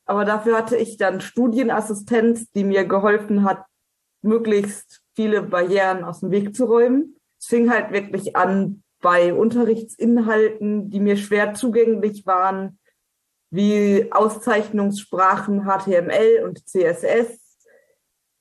Aber 0.06 0.26
dafür 0.26 0.56
hatte 0.56 0.78
ich 0.78 0.98
dann 0.98 1.22
Studienassistenz, 1.22 2.52
die 2.52 2.64
mir 2.64 2.86
geholfen 2.86 3.44
hat, 3.44 3.66
möglichst 4.22 5.02
viele 5.16 5.42
Barrieren 5.42 6.04
aus 6.04 6.20
dem 6.20 6.30
Weg 6.30 6.56
zu 6.56 6.66
räumen. 6.66 7.16
Es 7.40 7.48
fing 7.48 7.72
halt 7.72 7.92
wirklich 7.92 8.36
an 8.36 8.84
bei 9.02 9.34
Unterrichtsinhalten, 9.34 10.92
die 10.92 11.00
mir 11.00 11.18
schwer 11.18 11.56
zugänglich 11.56 12.28
waren, 12.28 12.78
wie 13.50 14.12
Auszeichnungssprachen 14.12 15.64
HTML 15.64 16.44
und 16.46 16.64
CSS, 16.70 17.58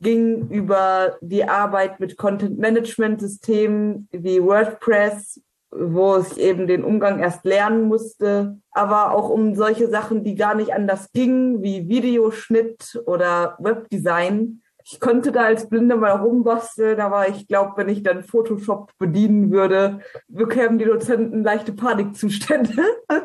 ging 0.02 0.50
über 0.50 1.16
die 1.22 1.44
Arbeit 1.44 2.00
mit 2.00 2.18
Content-Management-Systemen 2.18 4.10
wie 4.12 4.42
WordPress 4.42 5.40
wo 5.70 6.16
ich 6.18 6.38
eben 6.38 6.66
den 6.66 6.84
Umgang 6.84 7.20
erst 7.20 7.44
lernen 7.44 7.84
musste, 7.84 8.58
aber 8.72 9.12
auch 9.12 9.28
um 9.28 9.54
solche 9.54 9.88
Sachen, 9.88 10.24
die 10.24 10.34
gar 10.34 10.54
nicht 10.54 10.74
anders 10.74 11.12
gingen, 11.12 11.62
wie 11.62 11.88
Videoschnitt 11.88 13.02
oder 13.06 13.56
Webdesign. 13.60 14.62
Ich 14.84 14.98
konnte 14.98 15.30
da 15.30 15.44
als 15.44 15.68
Blinde 15.68 15.96
mal 15.96 16.12
rumbasteln, 16.12 17.00
aber 17.00 17.28
ich 17.28 17.46
glaube, 17.46 17.72
wenn 17.76 17.88
ich 17.88 18.02
dann 18.02 18.24
Photoshop 18.24 18.90
bedienen 18.98 19.52
würde, 19.52 20.00
bekämen 20.26 20.78
die 20.78 20.86
Dozenten 20.86 21.44
leichte 21.44 21.72
Panikzustände. 21.72 22.72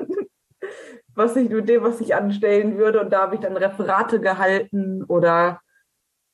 was 1.16 1.36
ich 1.36 1.50
mit 1.50 1.68
dem, 1.70 1.84
was 1.84 2.02
ich 2.02 2.14
anstellen 2.14 2.78
würde. 2.78 3.02
Und 3.02 3.12
da 3.12 3.22
habe 3.22 3.36
ich 3.36 3.42
dann 3.42 3.58
Referate 3.58 4.20
gehalten 4.20 5.04
oder 5.04 5.62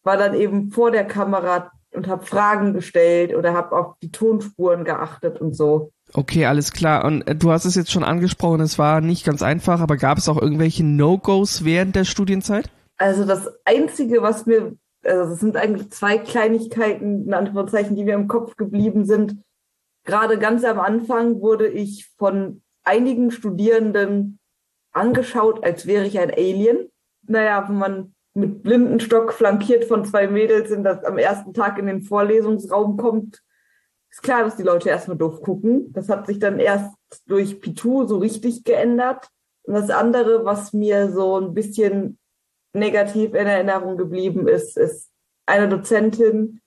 war 0.03 0.17
dann 0.17 0.33
eben 0.33 0.71
vor 0.71 0.91
der 0.91 1.05
Kamera 1.05 1.71
und 1.93 2.07
habe 2.07 2.25
Fragen 2.25 2.73
gestellt 2.73 3.35
oder 3.35 3.53
habe 3.53 3.75
auf 3.75 3.95
die 4.01 4.11
Tonspuren 4.11 4.83
geachtet 4.83 5.39
und 5.39 5.55
so. 5.55 5.91
Okay, 6.13 6.45
alles 6.45 6.71
klar. 6.71 7.05
Und 7.05 7.27
äh, 7.27 7.35
du 7.35 7.51
hast 7.51 7.65
es 7.65 7.75
jetzt 7.75 7.91
schon 7.91 8.03
angesprochen, 8.03 8.61
es 8.61 8.77
war 8.77 9.01
nicht 9.01 9.25
ganz 9.25 9.41
einfach, 9.41 9.79
aber 9.79 9.97
gab 9.97 10.17
es 10.17 10.27
auch 10.27 10.41
irgendwelche 10.41 10.83
No-Gos 10.83 11.63
während 11.63 11.95
der 11.95 12.03
Studienzeit? 12.03 12.69
Also 12.97 13.25
das 13.25 13.49
Einzige, 13.65 14.21
was 14.21 14.45
mir, 14.45 14.75
also 15.03 15.33
es 15.33 15.39
sind 15.39 15.57
eigentlich 15.57 15.89
zwei 15.91 16.17
Kleinigkeiten, 16.17 17.25
in 17.25 17.33
Anführungszeichen, 17.33 17.95
die 17.95 18.03
mir 18.03 18.15
im 18.15 18.27
Kopf 18.27 18.57
geblieben 18.57 19.05
sind. 19.05 19.37
Gerade 20.03 20.37
ganz 20.37 20.63
am 20.63 20.79
Anfang 20.79 21.41
wurde 21.41 21.67
ich 21.67 22.09
von 22.17 22.61
einigen 22.83 23.31
Studierenden 23.31 24.39
angeschaut, 24.91 25.63
als 25.63 25.85
wäre 25.85 26.05
ich 26.05 26.19
ein 26.19 26.31
Alien. 26.31 26.89
Naja, 27.27 27.65
wenn 27.67 27.77
man 27.77 28.15
mit 28.33 28.63
Blindenstock 28.63 29.33
flankiert 29.33 29.85
von 29.85 30.05
zwei 30.05 30.27
Mädels 30.27 30.71
in 30.71 30.83
das 30.83 31.03
am 31.03 31.17
ersten 31.17 31.53
Tag 31.53 31.77
in 31.77 31.85
den 31.85 32.01
Vorlesungsraum 32.01 32.97
kommt, 32.97 33.41
ist 34.11 34.23
klar, 34.23 34.43
dass 34.43 34.57
die 34.57 34.63
Leute 34.63 34.89
erstmal 34.89 35.17
doof 35.17 35.41
gucken. 35.41 35.91
Das 35.93 36.09
hat 36.09 36.27
sich 36.27 36.39
dann 36.39 36.59
erst 36.59 36.93
durch 37.27 37.61
Pitu 37.61 38.05
so 38.05 38.17
richtig 38.17 38.63
geändert. 38.63 39.27
Und 39.63 39.73
das 39.73 39.89
andere, 39.89 40.43
was 40.43 40.73
mir 40.73 41.11
so 41.11 41.39
ein 41.39 41.53
bisschen 41.53 42.19
negativ 42.73 43.33
in 43.33 43.47
Erinnerung 43.47 43.97
geblieben 43.97 44.47
ist, 44.47 44.77
ist 44.77 45.09
eine 45.45 45.69
Dozentin, 45.69 46.61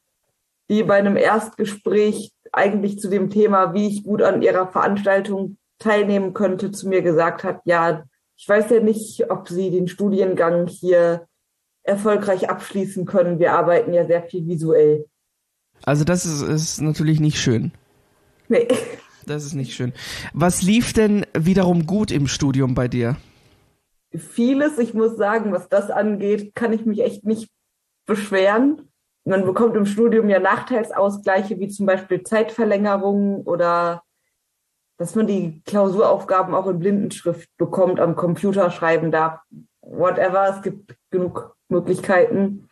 die 0.71 0.83
bei 0.83 0.95
einem 0.95 1.17
Erstgespräch 1.17 2.33
eigentlich 2.53 2.99
zu 2.99 3.09
dem 3.09 3.31
Thema, 3.31 3.75
wie 3.75 3.89
ich 3.89 4.05
gut 4.05 4.23
an 4.23 4.43
ihrer 4.43 4.69
Veranstaltung 4.69 5.59
teilnehmen 5.79 6.33
könnte, 6.33 6.71
zu 6.71 6.89
mir 6.89 7.03
gesagt 7.03 7.45
hat, 7.45 7.61
ja, 7.65 8.05
ich 8.37 8.49
weiß 8.49 8.71
ja 8.71 8.81
nicht, 8.81 9.31
ob 9.31 9.49
Sie 9.49 9.71
den 9.71 9.89
Studiengang 9.89 10.67
hier 10.67 11.27
erfolgreich 11.83 12.49
abschließen 12.49 13.05
können. 13.05 13.39
Wir 13.39 13.53
arbeiten 13.53 13.93
ja 13.93 14.07
sehr 14.07 14.23
viel 14.23 14.47
visuell. 14.47 15.07
Also 15.85 16.05
das 16.05 16.25
ist, 16.25 16.43
ist 16.43 16.81
natürlich 16.81 17.21
nicht 17.21 17.39
schön. 17.39 17.73
Nee. 18.49 18.69
Das 19.27 19.45
ist 19.45 19.55
nicht 19.55 19.75
schön. 19.75 19.93
Was 20.33 20.63
lief 20.63 20.93
denn 20.93 21.27
wiederum 21.35 21.87
gut 21.87 22.11
im 22.11 22.27
Studium 22.27 22.75
bei 22.75 22.89
dir? 22.89 23.17
Vieles, 24.17 24.79
ich 24.79 24.95
muss 24.95 25.17
sagen, 25.17 25.53
was 25.53 25.69
das 25.69 25.91
angeht, 25.91 26.55
kann 26.55 26.73
ich 26.73 26.85
mich 26.87 27.03
echt 27.03 27.25
nicht 27.25 27.51
beschweren. 28.07 28.91
Man 29.25 29.45
bekommt 29.45 29.77
im 29.77 29.87
Studium 29.87 30.29
ja 30.29 30.39
Nachteilsausgleiche, 30.39 31.59
wie 31.59 31.69
zum 31.69 31.87
Beispiel 31.87 32.23
Zeitverlängerungen 32.23 33.43
oder 33.43 34.03
dass 34.99 35.15
man 35.15 35.27
die 35.27 35.63
Klausuraufgaben 35.65 36.55
auch 36.55 36.69
in 36.69 36.79
Blindenschrift 36.79 37.49
bekommt, 37.57 37.99
am 37.99 38.15
Computer 38.15 38.71
schreiben 38.71 39.11
darf. 39.11 39.41
Whatever, 39.81 40.55
es 40.55 40.63
gibt 40.63 40.97
genug 41.11 41.57
Möglichkeiten. 41.69 42.69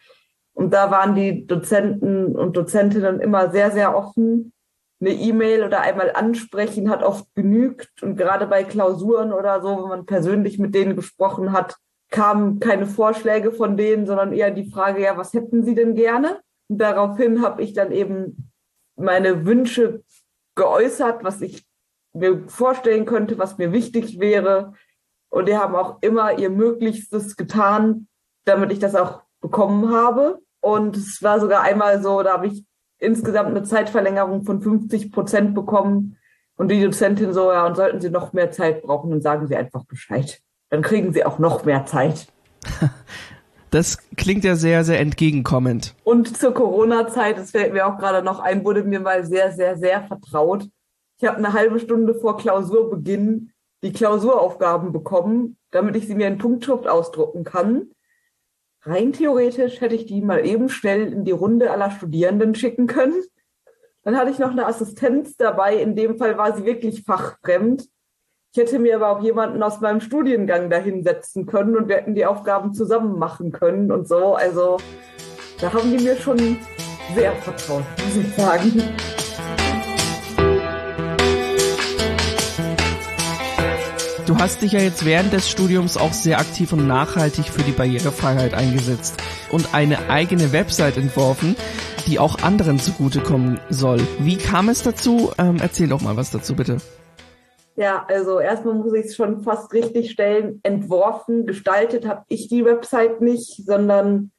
Und 0.55 0.73
da 0.73 0.91
waren 0.91 1.15
die 1.15 1.47
Dozenten 1.47 2.37
und 2.37 2.57
Dozentinnen 2.57 3.21
immer 3.21 3.51
sehr, 3.51 3.71
sehr 3.71 3.97
offen. 3.97 4.53
Eine 5.01 5.11
E-Mail 5.11 5.65
oder 5.65 5.81
einmal 5.81 6.13
ansprechen 6.13 6.91
hat 6.91 7.03
oft 7.03 7.27
genügt. 7.35 8.03
Und 8.03 8.17
gerade 8.17 8.47
bei 8.47 8.63
Klausuren 8.63 9.33
oder 9.33 9.61
so, 9.61 9.77
wenn 9.83 9.89
man 9.89 10.07
persönlich 10.07 10.59
mit 10.59 10.75
denen 10.75 10.95
gesprochen 10.95 11.53
hat, 11.53 11.77
kamen 12.11 12.61
keine 12.61 12.87
Vorschläge 12.87 13.53
von 13.53 13.77
denen, 13.77 14.07
sondern 14.07 14.33
eher 14.33 14.51
die 14.51 14.71
Frage, 14.71 15.03
ja, 15.03 15.17
was 15.17 15.33
hätten 15.33 15.65
sie 15.65 15.75
denn 15.75 15.95
gerne? 15.95 16.41
Und 16.69 16.79
daraufhin 16.79 17.43
habe 17.43 17.63
ich 17.63 17.73
dann 17.73 17.91
eben 17.91 18.53
meine 18.97 19.45
Wünsche 19.47 20.05
geäußert, 20.55 21.25
was 21.25 21.41
ich 21.41 21.67
mir 22.13 22.47
vorstellen 22.49 23.07
könnte, 23.07 23.39
was 23.39 23.59
mir 23.59 23.73
wichtig 23.73 24.21
wäre. 24.21 24.75
Und 25.31 25.49
die 25.49 25.57
haben 25.57 25.75
auch 25.75 25.99
immer 26.03 26.39
ihr 26.39 26.51
Möglichstes 26.51 27.37
getan, 27.37 28.07
damit 28.45 28.71
ich 28.71 28.79
das 28.79 28.95
auch 28.95 29.23
bekommen 29.43 29.93
habe. 29.93 30.41
Und 30.61 30.97
es 30.97 31.23
war 31.23 31.39
sogar 31.39 31.61
einmal 31.63 32.03
so, 32.03 32.23
da 32.23 32.33
habe 32.33 32.47
ich 32.47 32.65
insgesamt 32.99 33.51
eine 33.51 33.65
Zeitverlängerung 33.65 34.45
von 34.45 34.63
50 34.63 35.13
Prozent 35.13 35.55
bekommen. 35.55 36.17
Und 36.57 36.69
die 36.69 36.83
Dozentin 36.83 37.35
so, 37.35 37.53
ja, 37.53 37.67
und 37.67 37.77
sollten 37.77 38.01
Sie 38.01 38.09
noch 38.09 38.33
mehr 38.33 38.51
Zeit 38.51 38.83
brauchen, 38.83 39.11
dann 39.11 39.21
sagen 39.21 39.47
Sie 39.49 39.57
einfach 39.57 39.85
Bescheid. 39.85 40.41
Dann 40.71 40.81
kriegen 40.81 41.13
Sie 41.13 41.27
auch 41.27 41.39
noch 41.39 41.67
mehr 41.67 41.85
Zeit. 41.85 42.29
Das 43.73 43.97
klingt 44.19 44.45
ja 44.45 44.55
sehr, 44.55 44.85
sehr 44.85 45.01
entgegenkommend. 45.01 45.95
Und 46.05 46.37
zur 46.37 46.53
Corona-Zeit, 46.53 47.39
das 47.39 47.53
fällt 47.53 47.73
mir 47.73 47.87
auch 47.87 47.97
gerade 47.97 48.23
noch 48.23 48.39
ein, 48.39 48.67
wurde 48.67 48.85
mir 48.85 49.01
mal 49.01 49.25
sehr, 49.25 49.51
sehr, 49.51 49.79
sehr 49.79 50.03
vertraut. 50.03 50.69
Ich 51.19 51.27
habe 51.27 51.39
eine 51.39 51.55
halbe 51.55 51.81
Stunde 51.81 52.15
vor 52.15 52.37
Klausurbeginn 52.37 53.51
die 53.83 53.93
Klausuraufgaben 53.93 54.93
bekommen, 54.93 55.57
damit 55.71 55.97
ich 55.97 56.07
sie 56.07 56.15
mir 56.15 56.29
in 56.29 56.37
Punktschrift 56.37 56.87
ausdrucken 56.87 57.45
kann. 57.45 57.92
Rein 58.85 59.13
theoretisch 59.13 59.81
hätte 59.81 59.95
ich 59.95 60.07
die 60.07 60.23
mal 60.23 60.45
eben 60.45 60.69
schnell 60.69 61.13
in 61.13 61.25
die 61.25 61.31
Runde 61.31 61.71
aller 61.71 61.91
Studierenden 61.91 62.55
schicken 62.55 62.89
können. 62.89 63.23
Dann 64.03 64.17
hatte 64.17 64.33
ich 64.33 64.41
noch 64.41 64.51
eine 64.51 64.67
Assistenz 64.67 65.37
dabei. 65.37 65.77
In 65.77 65.95
dem 65.95 66.19
Fall 66.19 66.37
war 66.37 66.57
sie 66.57 66.65
wirklich 66.65 67.05
fachfremd. 67.05 67.87
Ich 68.53 68.61
hätte 68.61 68.81
mir 68.81 68.97
aber 68.97 69.11
auch 69.11 69.23
jemanden 69.23 69.63
aus 69.63 69.81
meinem 69.81 70.01
Studiengang 70.01 70.69
dahinsetzen 70.69 71.47
können 71.47 71.77
und 71.77 71.89
wir 71.89 71.97
hätten 71.97 72.15
die 72.15 72.27
Aufgaben 72.27 72.75
zusammen 72.75 73.19
machen 73.19 73.53
können 73.53 73.93
und 73.93 74.09
so. 74.09 74.35
Also 74.35 74.79
da 75.61 75.73
haben 75.73 75.97
die 75.97 76.05
mir 76.05 76.17
schon 76.17 76.59
sehr 77.15 77.33
vertraut, 77.37 77.85
muss 78.05 78.17
ich 78.17 78.35
sagen. 78.35 78.83
Du 84.33 84.39
hast 84.39 84.63
dich 84.63 84.73
ja 84.73 84.81
jetzt 84.81 85.05
während 85.05 85.31
des 85.35 85.51
Studiums 85.51 85.99
auch 85.99 86.15
sehr 86.15 86.39
aktiv 86.39 86.73
und 86.73 86.87
nachhaltig 86.87 87.51
für 87.51 87.61
die 87.61 87.73
Barrierefreiheit 87.73 88.55
eingesetzt 88.55 89.23
und 89.51 89.75
eine 89.75 90.09
eigene 90.09 90.55
Website 90.55 90.97
entworfen, 90.97 91.55
die 92.07 92.19
auch 92.19 92.43
anderen 92.43 92.79
zugutekommen 92.79 93.61
soll. 93.69 94.01
Wie 94.21 94.39
kam 94.39 94.71
es 94.71 94.83
dazu? 94.83 95.33
Ähm, 95.37 95.59
erzähl 95.61 95.89
doch 95.89 96.01
mal 96.01 96.17
was 96.17 96.31
dazu, 96.31 96.57
bitte. 96.57 96.79
Ja, 97.77 98.07
also 98.09 98.41
erstmal 98.41 98.73
muss 98.73 98.95
ich 98.95 99.05
es 99.05 99.17
schon 99.17 99.43
fast 99.43 99.71
richtig 99.75 100.11
stellen. 100.11 100.61
Entworfen, 100.63 101.45
gestaltet 101.45 102.07
habe 102.07 102.25
ich 102.29 102.49
die 102.49 102.65
Website 102.65 103.21
nicht, 103.21 103.67
sondern 103.67 104.33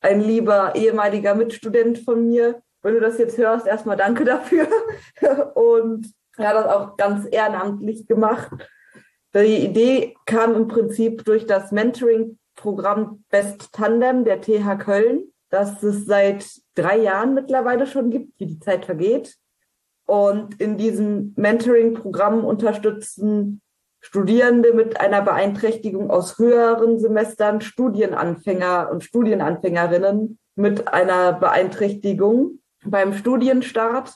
ein 0.00 0.20
lieber 0.20 0.76
ehemaliger 0.76 1.34
Mitstudent 1.34 1.98
von 1.98 2.28
mir. 2.28 2.62
Wenn 2.82 2.94
du 2.94 3.00
das 3.00 3.18
jetzt 3.18 3.36
hörst, 3.36 3.66
erstmal 3.66 3.96
danke 3.96 4.24
dafür. 4.24 4.68
Und 5.56 6.06
er 6.36 6.50
hat 6.50 6.54
das 6.54 6.66
auch 6.66 6.96
ganz 6.96 7.26
ehrenamtlich 7.28 8.06
gemacht. 8.06 8.52
Die 9.36 9.64
Idee 9.64 10.14
kam 10.26 10.54
im 10.54 10.68
Prinzip 10.68 11.24
durch 11.24 11.44
das 11.44 11.72
Mentoring-Programm 11.72 13.24
Best 13.30 13.72
Tandem 13.72 14.24
der 14.24 14.40
TH 14.40 14.78
Köln, 14.78 15.32
das 15.50 15.82
es 15.82 16.06
seit 16.06 16.46
drei 16.76 16.98
Jahren 16.98 17.34
mittlerweile 17.34 17.86
schon 17.86 18.10
gibt, 18.10 18.38
wie 18.38 18.46
die 18.46 18.60
Zeit 18.60 18.84
vergeht. 18.84 19.36
Und 20.06 20.60
in 20.60 20.76
diesem 20.76 21.34
Mentoring-Programm 21.36 22.44
unterstützen 22.44 23.60
Studierende 24.00 24.72
mit 24.72 25.00
einer 25.00 25.22
Beeinträchtigung 25.22 26.10
aus 26.10 26.38
höheren 26.38 27.00
Semestern 27.00 27.60
Studienanfänger 27.60 28.90
und 28.92 29.02
Studienanfängerinnen 29.02 30.38
mit 30.56 30.88
einer 30.88 31.32
Beeinträchtigung 31.32 32.60
beim 32.84 33.14
Studienstart 33.14 34.14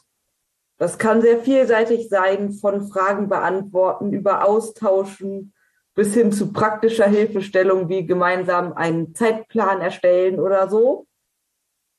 das 0.78 0.96
kann 0.96 1.20
sehr 1.20 1.40
vielseitig 1.40 2.08
sein, 2.08 2.52
von 2.52 2.88
Fragen 2.88 3.28
beantworten, 3.28 4.12
über 4.12 4.44
Austauschen 4.44 5.52
bis 5.94 6.14
hin 6.14 6.30
zu 6.30 6.52
praktischer 6.52 7.08
Hilfestellung 7.08 7.88
wie 7.88 8.06
gemeinsam 8.06 8.72
einen 8.72 9.14
Zeitplan 9.14 9.80
erstellen 9.80 10.38
oder 10.38 10.68
so. 10.68 11.06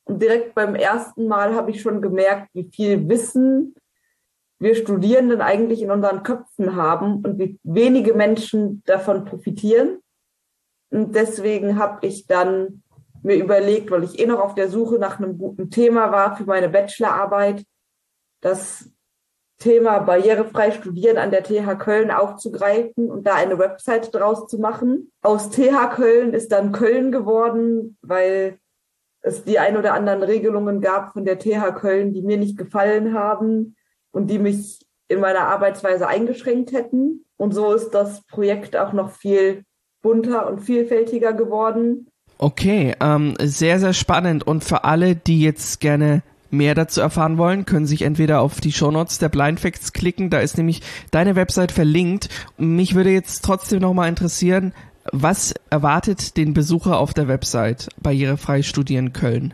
Und 0.05 0.21
direkt 0.21 0.55
beim 0.55 0.73
ersten 0.73 1.27
Mal 1.27 1.53
habe 1.53 1.71
ich 1.71 1.81
schon 1.81 2.01
gemerkt, 2.01 2.49
wie 2.53 2.69
viel 2.73 3.09
Wissen 3.09 3.75
wir 4.57 4.75
Studierenden 4.75 5.41
eigentlich 5.41 5.81
in 5.81 5.91
unseren 5.91 6.23
Köpfen 6.23 6.75
haben 6.77 7.17
und 7.25 7.37
wie 7.37 7.59
wenige 7.63 8.13
Menschen 8.13 8.81
davon 8.85 9.25
profitieren. 9.25 9.99
Und 10.89 11.13
deswegen 11.13 11.77
habe 11.77 12.07
ich 12.07 12.27
dann 12.27 12.83
mir 13.21 13.35
überlegt, 13.35 13.91
weil 13.91 14.05
ich 14.05 14.19
eh 14.19 14.25
noch 14.25 14.39
auf 14.39 14.55
der 14.55 14.69
Suche 14.69 14.97
nach 14.97 15.19
einem 15.19 15.37
guten 15.37 15.69
Thema 15.69 16.11
war 16.11 16.37
für 16.37 16.45
meine 16.45 16.69
Bachelorarbeit, 16.69 17.65
das 18.41 18.89
Thema 19.59 19.99
barrierefrei 19.99 20.71
studieren 20.71 21.17
an 21.17 21.31
der 21.31 21.43
TH 21.43 21.77
Köln 21.77 22.11
aufzugreifen 22.11 23.11
und 23.11 23.27
da 23.27 23.35
eine 23.35 23.59
Website 23.59 24.13
draus 24.15 24.47
zu 24.47 24.57
machen. 24.57 25.11
Aus 25.21 25.49
TH 25.49 25.89
Köln 25.95 26.33
ist 26.33 26.51
dann 26.51 26.71
Köln 26.71 27.11
geworden, 27.11 27.97
weil 28.01 28.57
es 29.21 29.43
die 29.43 29.59
ein 29.59 29.75
oder 29.75 29.93
anderen 29.93 30.23
Regelungen 30.23 30.79
gab 30.79 31.11
von 31.11 31.25
der 31.25 31.39
TH 31.39 31.75
Köln, 31.75 32.13
die 32.13 32.21
mir 32.21 32.37
nicht 32.37 32.57
gefallen 32.57 33.13
haben 33.13 33.75
und 34.11 34.27
die 34.27 34.39
mich 34.39 34.79
in 35.09 35.19
meiner 35.19 35.47
Arbeitsweise 35.47 36.07
eingeschränkt 36.07 36.71
hätten. 36.71 37.25
Und 37.35 37.53
so 37.53 37.73
ist 37.73 37.91
das 37.91 38.25
Projekt 38.27 38.77
auch 38.77 38.93
noch 38.93 39.11
viel 39.11 39.65
bunter 40.01 40.47
und 40.47 40.59
vielfältiger 40.59 41.33
geworden. 41.33 42.07
Okay, 42.37 42.95
ähm, 43.01 43.35
sehr, 43.41 43.79
sehr 43.79 43.93
spannend. 43.93 44.47
Und 44.47 44.63
für 44.63 44.85
alle, 44.85 45.15
die 45.15 45.41
jetzt 45.41 45.81
gerne 45.81 46.23
mehr 46.51 46.75
dazu 46.75 47.01
erfahren 47.01 47.37
wollen, 47.37 47.65
können 47.65 47.85
sich 47.85 48.01
entweder 48.01 48.41
auf 48.41 48.61
die 48.61 48.71
Shownotes 48.71 49.19
der 49.19 49.29
Blind 49.29 49.61
klicken, 49.93 50.29
da 50.29 50.39
ist 50.39 50.57
nämlich 50.57 50.81
deine 51.11 51.35
Website 51.35 51.71
verlinkt. 51.71 52.29
Mich 52.57 52.95
würde 52.95 53.11
jetzt 53.11 53.43
trotzdem 53.43 53.81
nochmal 53.81 54.09
interessieren, 54.09 54.73
was 55.11 55.53
erwartet 55.69 56.37
den 56.37 56.53
Besucher 56.53 56.99
auf 56.99 57.13
der 57.13 57.27
Website 57.27 57.89
Barrierefrei 58.01 58.61
Studieren 58.61 59.13
Köln? 59.13 59.53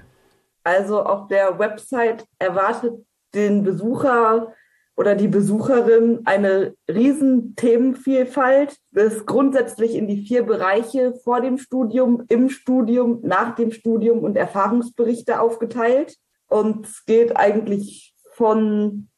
Also 0.64 1.04
auf 1.04 1.28
der 1.28 1.60
Website 1.60 2.26
erwartet 2.40 2.94
den 3.34 3.64
Besucher 3.64 4.54
oder 4.98 5.16
die 5.16 5.28
Besucherin 5.28 6.22
eine 6.26 6.74
riesen 6.90 7.56
Themenvielfalt, 7.56 8.78
das 8.92 9.26
grundsätzlich 9.26 9.96
in 9.96 10.08
die 10.08 10.26
vier 10.26 10.44
Bereiche 10.44 11.14
vor 11.24 11.42
dem 11.42 11.58
Studium, 11.58 12.24
im 12.30 12.50
Studium, 12.50 13.20
nach 13.24 13.56
dem 13.56 13.72
Studium 13.72 14.20
und 14.20 14.38
Erfahrungsberichte 14.38 15.40
aufgeteilt. 15.40 16.16
Und 16.48 16.86
es 16.86 17.06
geht 17.06 17.36
eigentlich 17.36 18.16
von, 18.32 19.10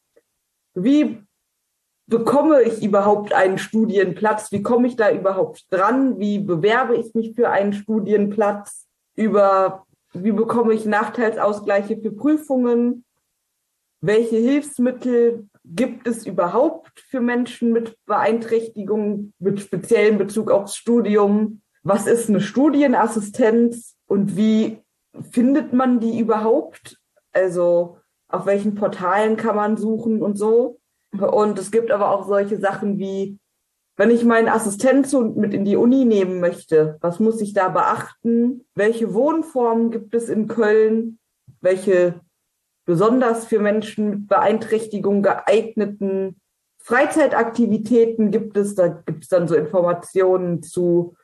wie 0.73 1.21
bekomme 2.07 2.61
ich 2.61 2.83
überhaupt 2.83 3.33
einen 3.33 3.57
Studienplatz? 3.57 4.51
Wie 4.51 4.63
komme 4.63 4.87
ich 4.87 4.95
da 4.95 5.11
überhaupt 5.11 5.65
dran? 5.69 6.19
Wie 6.19 6.39
bewerbe 6.39 6.95
ich 6.95 7.13
mich 7.13 7.35
für 7.35 7.49
einen 7.49 7.73
Studienplatz? 7.73 8.87
Über 9.15 9.85
wie 10.13 10.31
bekomme 10.31 10.73
ich 10.73 10.85
Nachteilsausgleiche 10.85 11.97
für 11.97 12.11
Prüfungen? 12.11 13.03
Welche 13.99 14.37
Hilfsmittel 14.37 15.47
gibt 15.65 16.07
es 16.07 16.25
überhaupt 16.25 16.99
für 17.09 17.19
Menschen 17.19 17.73
mit 17.73 17.97
Beeinträchtigungen, 18.05 19.33
mit 19.39 19.59
speziellem 19.59 20.17
Bezug 20.17 20.49
aufs 20.49 20.75
Studium? 20.75 21.61
Was 21.83 22.07
ist 22.07 22.29
eine 22.29 22.41
Studienassistenz 22.41 23.95
und 24.07 24.37
wie 24.37 24.81
findet 25.31 25.73
man 25.73 25.99
die 25.99 26.19
überhaupt? 26.19 26.99
Also 27.37 27.99
auf 28.29 28.47
welchen 28.47 28.73
Portalen 28.73 29.37
kann 29.37 29.55
man 29.55 29.77
suchen 29.77 30.23
und 30.23 30.37
so? 30.37 30.79
Und 31.11 31.59
es 31.59 31.71
gibt 31.71 31.91
aber 31.91 32.11
auch 32.11 32.27
solche 32.27 32.59
Sachen 32.59 32.97
wie, 32.97 33.37
wenn 33.95 34.09
ich 34.09 34.25
meinen 34.25 34.49
Assistenzhund 34.49 35.37
mit 35.37 35.53
in 35.53 35.63
die 35.63 35.75
Uni 35.75 36.03
nehmen 36.03 36.39
möchte, 36.39 36.97
was 36.99 37.19
muss 37.19 37.39
ich 37.39 37.53
da 37.53 37.69
beachten? 37.69 38.65
Welche 38.75 39.13
Wohnformen 39.13 39.91
gibt 39.91 40.15
es 40.15 40.29
in 40.29 40.47
Köln? 40.47 41.19
Welche 41.61 42.19
besonders 42.85 43.45
für 43.45 43.59
Menschen 43.59 44.09
mit 44.09 44.27
Beeinträchtigung 44.27 45.21
geeigneten 45.21 46.41
Freizeitaktivitäten 46.79 48.31
gibt 48.31 48.57
es. 48.57 48.73
Da 48.73 48.87
gibt 48.87 49.23
es 49.23 49.29
dann 49.29 49.47
so 49.47 49.55
Informationen 49.55 50.63
zu 50.63 51.15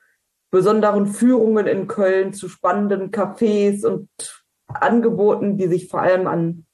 besonderen 0.52 1.08
Führungen 1.08 1.66
in 1.66 1.88
Köln, 1.88 2.34
zu 2.34 2.50
spannenden 2.50 3.10
Cafés 3.10 3.84
und 3.86 4.10
Angeboten, 4.82 5.58
die 5.58 5.68
sich 5.68 5.88
vor 5.88 6.02
allem 6.02 6.28
an 6.28 6.66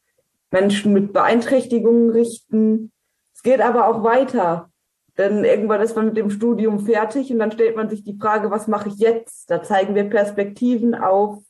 Menschen 0.52 0.94
mit 0.94 1.14
Beeinträchtigungen 1.14 2.10
richten. 2.10 2.92
Es 3.34 3.44
geht 3.44 3.62
aber 3.62 3.88
auch 3.88 4.04
weiter, 4.04 4.70
denn 5.18 5.44
irgendwann 5.44 5.82
ist 5.82 5.96
man 5.96 6.08
mit 6.08 6.18
dem 6.18 6.30
Studium 6.30 6.80
fertig 6.80 7.32
und 7.32 7.40
dann 7.40 7.52
stellt 7.52 7.76
man 7.76 7.90
sich 7.90 8.04
die 8.04 8.18
Frage, 8.18 8.52
was 8.52 8.68
mache 8.68 8.90
ich 8.90 8.98
jetzt? 8.98 9.50
Da 9.52 9.62
zeigen 9.62 9.96
wir 9.96 10.10
Perspektiven 10.10 10.96
auf, 10.96 11.44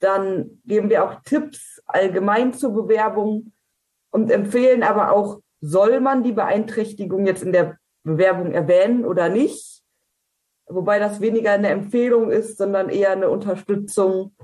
dann 0.00 0.60
geben 0.64 0.90
wir 0.90 1.04
auch 1.04 1.22
Tipps 1.24 1.80
allgemein 1.86 2.52
zur 2.52 2.72
Bewerbung 2.72 3.52
und 4.10 4.30
empfehlen 4.30 4.82
aber 4.82 5.12
auch, 5.12 5.40
soll 5.60 6.00
man 6.00 6.24
die 6.24 6.32
Beeinträchtigung 6.32 7.24
jetzt 7.24 7.44
in 7.44 7.52
der 7.52 7.78
Bewerbung 8.02 8.50
erwähnen 8.52 9.04
oder 9.04 9.28
nicht? 9.28 9.82
Wobei 10.66 10.98
das 10.98 11.20
weniger 11.20 11.52
eine 11.52 11.68
Empfehlung 11.68 12.30
ist, 12.30 12.58
sondern 12.58 12.88
eher 12.88 13.12
eine 13.12 13.30
Unterstützung, 13.30 14.34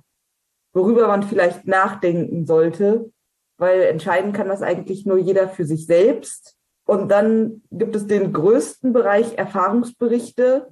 worüber 0.79 1.09
man 1.09 1.25
vielleicht 1.25 1.67
nachdenken 1.67 2.47
sollte, 2.47 3.11
weil 3.59 3.83
entscheiden 3.83 4.33
kann 4.33 4.49
das 4.49 4.63
eigentlich 4.63 5.05
nur 5.05 5.19
jeder 5.19 5.49
für 5.49 5.65
sich 5.65 5.87
selbst. 5.87 6.57
Und 6.87 7.11
dann 7.11 7.63
gibt 7.71 7.97
es 7.97 8.07
den 8.07 8.33
größten 8.33 8.93
Bereich 8.93 9.37
Erfahrungsberichte, 9.37 10.69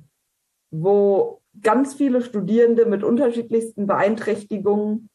wo 0.71 1.43
ganz 1.61 1.95
viele 1.95 2.23
Studierende 2.23 2.87
mit 2.87 3.03
unterschiedlichsten 3.03 3.87
Beeinträchtigungen 3.87 5.11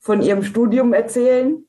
von 0.00 0.20
ihrem 0.20 0.42
Studium 0.42 0.92
erzählen. 0.92 1.66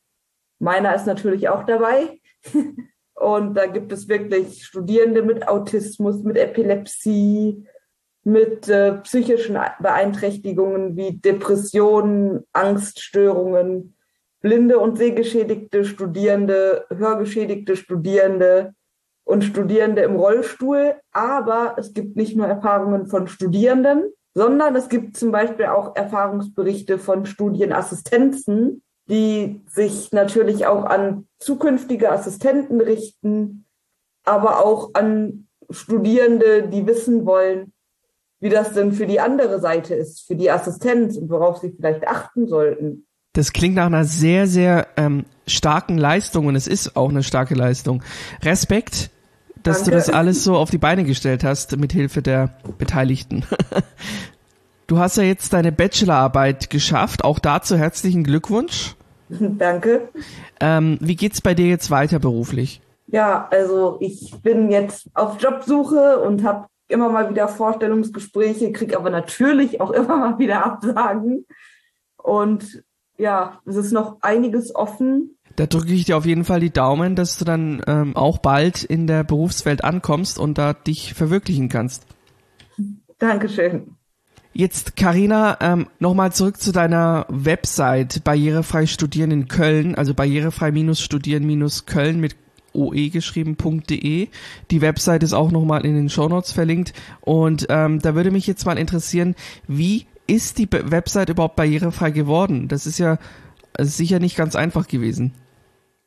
Meiner 0.60 0.96
ist 0.96 1.06
natürlich 1.06 1.48
auch 1.50 1.64
dabei. 1.64 2.20
Und 3.14 3.54
da 3.54 3.68
gibt 3.68 3.92
es 3.94 4.10
wirklich 4.10 4.66
Studierende 4.66 5.22
mit 5.22 5.48
Autismus, 5.48 6.24
mit 6.24 6.38
Epilepsie, 6.38 7.66
mit 8.26 8.68
äh, 8.68 8.96
psychischen 9.04 9.58
Beeinträchtigungen 9.80 10.98
wie 10.98 11.14
Depressionen, 11.14 12.44
Angststörungen, 12.52 13.96
blinde 14.42 14.80
und 14.80 14.98
sehgeschädigte 14.98 15.86
Studierende, 15.86 16.86
hörgeschädigte 16.90 17.78
Studierende, 17.78 18.74
und 19.26 19.44
Studierende 19.44 20.04
im 20.04 20.16
Rollstuhl. 20.16 20.96
Aber 21.12 21.76
es 21.78 21.94
gibt 21.94 22.16
nicht 22.16 22.38
nur 22.38 22.48
Erfahrungen 22.48 23.08
von 23.08 23.28
Studierenden, 23.28 24.14
sondern 24.34 24.76
es 24.76 24.88
gibt 24.88 25.18
zum 25.18 25.32
Beispiel 25.32 25.66
auch 25.66 25.96
Erfahrungsberichte 25.96 27.00
von 27.00 27.26
Studienassistenzen, 27.26 28.84
die 29.10 29.62
sich 29.68 30.12
natürlich 30.12 30.66
auch 30.68 30.86
an 30.86 31.28
zukünftige 31.40 32.12
Assistenten 32.12 32.82
richten, 32.82 33.66
aber 34.24 34.64
auch 34.64 34.92
an 34.94 35.48
Studierende, 35.70 36.68
die 36.70 36.86
wissen 36.88 37.26
wollen, 37.26 37.74
wie 38.46 38.50
das 38.50 38.74
denn 38.74 38.92
für 38.92 39.08
die 39.08 39.20
andere 39.20 39.60
Seite 39.60 39.96
ist, 39.96 40.28
für 40.28 40.36
die 40.36 40.52
Assistenz 40.52 41.18
und 41.18 41.32
worauf 41.32 41.58
sie 41.58 41.74
vielleicht 41.76 42.08
achten 42.08 42.46
sollten. 42.48 43.08
Das 43.34 43.54
klingt 43.54 43.74
nach 43.74 43.88
einer 43.88 44.06
sehr, 44.06 44.46
sehr 44.46 44.86
ähm, 44.98 45.26
starken 45.48 45.98
Leistung 45.98 46.46
und 46.46 46.56
es 46.56 46.68
ist 46.68 46.96
auch 46.96 47.10
eine 47.10 47.24
starke 47.24 47.56
Leistung. 47.56 48.04
Respekt 48.44 49.10
dass 49.64 49.78
Danke. 49.78 49.92
du 49.92 49.98
das 49.98 50.10
alles 50.12 50.44
so 50.44 50.58
auf 50.58 50.70
die 50.70 50.78
Beine 50.78 51.06
gestellt 51.06 51.44
hast 51.44 51.76
mit 51.78 51.92
Hilfe 51.92 52.22
der 52.22 52.52
Beteiligten. 52.78 53.44
Du 54.88 55.00
hast 55.00 55.18
ja 55.18 55.24
jetzt 55.24 55.52
deine 55.54 55.72
Bachelorarbeit 55.72 56.70
geschafft. 56.70 57.24
Auch 57.24 57.40
dazu 57.40 57.76
herzlichen 57.76 58.24
Glückwunsch. 58.24 58.96
Danke. 59.30 60.10
Ähm, 60.60 61.00
wie 61.02 61.16
geht's 61.16 61.42
bei 61.42 61.56
dir 61.56 61.66
jetzt 61.66 61.90
weiter 61.90 62.20
beruflich? 62.20 62.82
Ja, 63.08 63.48
also 63.50 63.98
ich 64.00 64.36
bin 64.44 64.70
jetzt 64.70 65.08
auf 65.16 65.42
Jobsuche 65.42 66.20
und 66.20 66.44
habe 66.44 66.68
immer 66.88 67.10
mal 67.10 67.30
wieder 67.30 67.48
Vorstellungsgespräche, 67.48 68.72
kriege 68.72 68.98
aber 68.98 69.10
natürlich 69.10 69.82
auch 69.82 69.92
immer 69.92 70.18
mal 70.18 70.40
wieder 70.40 70.66
Absagen. 70.66 71.46
Und 72.18 72.84
ja, 73.18 73.62
es 73.66 73.76
ist 73.76 73.92
noch 73.92 74.18
einiges 74.22 74.76
offen. 74.76 75.38
Da 75.56 75.68
drücke 75.68 75.94
ich 75.94 76.06
dir 76.06 76.18
auf 76.18 76.26
jeden 76.26 76.44
Fall 76.44 76.60
die 76.60 76.74
Daumen, 76.74 77.16
dass 77.16 77.38
du 77.38 77.46
dann 77.46 77.82
ähm, 77.88 78.16
auch 78.16 78.40
bald 78.40 78.84
in 78.84 79.08
der 79.08 79.24
Berufswelt 79.24 79.84
ankommst 79.84 80.38
und 80.38 80.58
da 80.58 80.74
dich 80.74 81.14
verwirklichen 81.14 81.70
kannst. 81.70 82.06
Dankeschön. 83.20 83.96
Jetzt, 84.58 84.96
Karina, 84.96 85.58
ähm, 85.60 85.88
nochmal 86.00 86.32
zurück 86.32 86.62
zu 86.62 86.72
deiner 86.72 87.26
Website 87.30 88.24
Barrierefrei 88.24 88.86
Studieren 88.86 89.32
in 89.32 89.50
Köln, 89.50 89.96
also 89.96 90.14
barrierefrei-studieren-köln 90.14 92.22
mit 92.22 92.38
oe 92.76 93.10
geschrieben.de. 93.10 94.28
Die 94.72 94.82
Website 94.82 95.24
ist 95.24 95.34
auch 95.34 95.52
nochmal 95.52 95.86
in 95.86 95.96
den 95.96 96.10
Shownotes 96.10 96.52
verlinkt. 96.52 96.94
Und 97.22 97.68
ähm, 97.70 98.00
da 98.00 98.16
würde 98.16 98.32
mich 98.32 98.48
jetzt 98.48 98.66
mal 98.66 98.78
interessieren, 98.78 99.36
wie 99.68 100.06
ist 100.28 100.58
die 100.58 100.68
Website 100.72 101.30
überhaupt 101.30 101.56
barrierefrei 101.56 102.12
geworden? 102.12 102.68
Das 102.68 102.86
ist 102.86 102.98
ja 102.98 103.18
sicher 103.80 104.20
nicht 104.20 104.38
ganz 104.38 104.56
einfach 104.56 104.88
gewesen. 104.88 105.34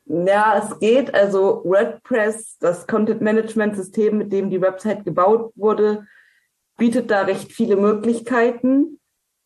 Ja, 0.05 0.57
es 0.57 0.79
geht. 0.79 1.13
Also 1.13 1.61
WordPress, 1.63 2.57
das 2.59 2.87
Content-Management-System, 2.87 4.17
mit 4.17 4.33
dem 4.33 4.49
die 4.49 4.61
Website 4.61 5.05
gebaut 5.05 5.51
wurde, 5.55 6.07
bietet 6.77 7.11
da 7.11 7.21
recht 7.21 7.51
viele 7.51 7.75
Möglichkeiten. 7.75 8.99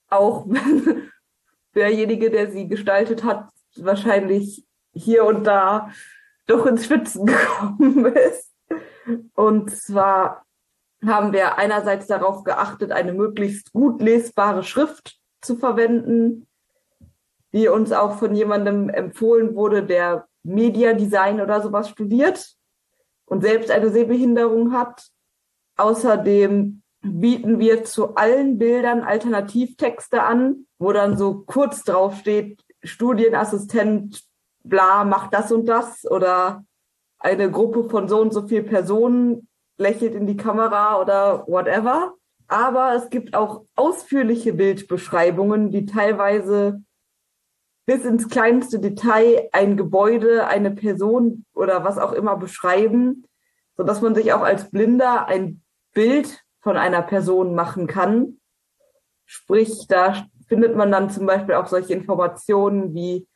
Auch 0.09 0.45
wenn 0.47 1.09
derjenige, 1.75 2.31
der 2.31 2.51
sie 2.51 2.67
gestaltet 2.67 3.23
hat, 3.25 3.49
wahrscheinlich 3.75 4.63
hier 4.93 5.25
und 5.25 5.45
da 5.45 5.89
doch 6.47 6.65
ins 6.65 6.85
Schwitzen 6.85 7.25
gekommen 7.25 8.05
ist. 8.05 8.51
Und 9.33 9.71
zwar 9.71 10.45
haben 11.05 11.33
wir 11.33 11.57
einerseits 11.57 12.07
darauf 12.07 12.43
geachtet, 12.43 12.91
eine 12.91 13.13
möglichst 13.13 13.73
gut 13.73 14.01
lesbare 14.01 14.63
Schrift 14.63 15.19
zu 15.41 15.55
verwenden, 15.55 16.47
die 17.53 17.67
uns 17.67 17.91
auch 17.91 18.17
von 18.17 18.33
jemandem 18.33 18.89
empfohlen 18.89 19.55
wurde, 19.55 19.83
der 19.83 20.27
Media 20.43 20.93
Design 20.93 21.41
oder 21.41 21.61
sowas 21.61 21.89
studiert 21.89 22.55
und 23.25 23.41
selbst 23.41 23.71
eine 23.71 23.89
Sehbehinderung 23.89 24.73
hat. 24.73 25.07
Außerdem 25.77 26.81
bieten 27.01 27.59
wir 27.59 27.83
zu 27.83 28.15
allen 28.15 28.57
Bildern 28.57 29.01
Alternativtexte 29.01 30.23
an, 30.23 30.65
wo 30.79 30.93
dann 30.93 31.17
so 31.17 31.43
kurz 31.45 31.83
drauf 31.83 32.17
steht, 32.17 32.63
Studienassistent, 32.83 34.23
bla, 34.63 35.03
macht 35.03 35.33
das 35.33 35.51
und 35.51 35.65
das 35.65 36.09
oder 36.09 36.63
eine 37.19 37.49
Gruppe 37.49 37.89
von 37.89 38.07
so 38.07 38.19
und 38.19 38.33
so 38.33 38.47
vielen 38.47 38.65
Personen 38.65 39.47
lächelt 39.77 40.15
in 40.15 40.27
die 40.27 40.37
Kamera 40.37 40.99
oder 40.99 41.45
whatever. 41.47 42.15
Aber 42.47 42.93
es 42.95 43.09
gibt 43.09 43.33
auch 43.33 43.65
ausführliche 43.75 44.53
Bildbeschreibungen, 44.53 45.71
die 45.71 45.85
teilweise 45.85 46.83
bis 47.85 48.05
ins 48.05 48.29
kleinste 48.29 48.79
Detail 48.79 49.49
ein 49.51 49.75
Gebäude, 49.75 50.47
eine 50.47 50.71
Person 50.71 51.45
oder 51.53 51.83
was 51.83 51.97
auch 51.97 52.13
immer 52.13 52.37
beschreiben, 52.37 53.25
so 53.75 53.83
dass 53.83 54.01
man 54.01 54.15
sich 54.15 54.33
auch 54.33 54.41
als 54.41 54.69
Blinder 54.69 55.27
ein 55.27 55.61
Bild 55.93 56.43
von 56.61 56.77
einer 56.77 57.01
Person 57.01 57.55
machen 57.55 57.87
kann. 57.87 58.39
Sprich, 59.25 59.87
da 59.87 60.25
findet 60.47 60.75
man 60.75 60.91
dann 60.91 61.09
zum 61.09 61.25
Beispiel 61.25 61.55
auch 61.55 61.67
solche 61.67 61.93
Informationen 61.93 62.93
wie, 62.93 63.27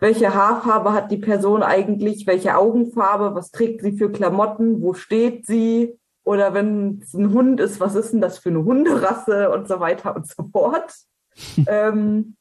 welche 0.00 0.34
Haarfarbe 0.34 0.92
hat 0.92 1.10
die 1.10 1.18
Person 1.18 1.62
eigentlich, 1.62 2.26
welche 2.26 2.56
Augenfarbe, 2.56 3.34
was 3.34 3.50
trägt 3.50 3.82
sie 3.82 3.92
für 3.92 4.10
Klamotten, 4.10 4.82
wo 4.82 4.94
steht 4.94 5.46
sie, 5.46 5.98
oder 6.24 6.54
wenn 6.54 7.00
es 7.02 7.14
ein 7.14 7.32
Hund 7.32 7.60
ist, 7.60 7.80
was 7.80 7.94
ist 7.94 8.12
denn 8.12 8.20
das 8.20 8.38
für 8.38 8.50
eine 8.50 8.64
Hunderasse 8.64 9.50
und 9.50 9.68
so 9.68 9.80
weiter 9.80 10.14
und 10.16 10.26
so 10.26 10.44
fort. 10.52 10.94
ähm, 11.66 12.36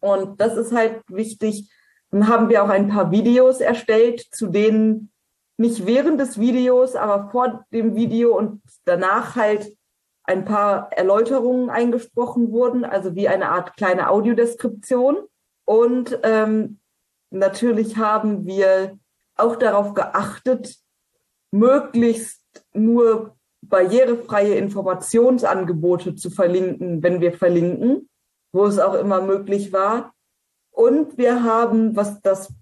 und 0.00 0.40
das 0.40 0.56
ist 0.56 0.72
halt 0.72 1.02
wichtig. 1.08 1.70
Dann 2.10 2.28
haben 2.28 2.48
wir 2.48 2.64
auch 2.64 2.68
ein 2.68 2.88
paar 2.88 3.10
Videos 3.10 3.60
erstellt, 3.60 4.20
zu 4.32 4.48
denen 4.48 5.12
nicht 5.58 5.86
während 5.86 6.18
des 6.18 6.40
Videos, 6.40 6.96
aber 6.96 7.30
vor 7.30 7.64
dem 7.72 7.94
Video 7.94 8.36
und 8.36 8.62
danach 8.84 9.36
halt 9.36 9.76
ein 10.24 10.44
paar 10.44 10.92
Erläuterungen 10.92 11.70
eingesprochen 11.70 12.50
wurden, 12.50 12.84
also 12.84 13.14
wie 13.14 13.28
eine 13.28 13.50
Art 13.50 13.76
kleine 13.76 14.10
Audiodeskription. 14.10 15.18
Und 15.70 16.18
ähm, 16.24 16.80
natürlich 17.30 17.96
haben 17.96 18.44
wir 18.44 18.98
auch 19.36 19.54
darauf 19.54 19.94
geachtet, 19.94 20.76
möglichst 21.52 22.42
nur 22.72 23.36
barrierefreie 23.62 24.54
Informationsangebote 24.56 26.16
zu 26.16 26.30
verlinken, 26.30 27.02
wenn 27.02 27.20
wir 27.20 27.32
verlinken 27.32 28.08
wo 28.52 28.64
es 28.66 28.78
auch 28.78 28.94
immer 28.94 29.20
möglich 29.20 29.72
war. 29.72 30.12
Und 30.70 31.18
wir 31.18 31.42
haben, 31.42 31.96
was 31.96 32.20
das 32.22 32.52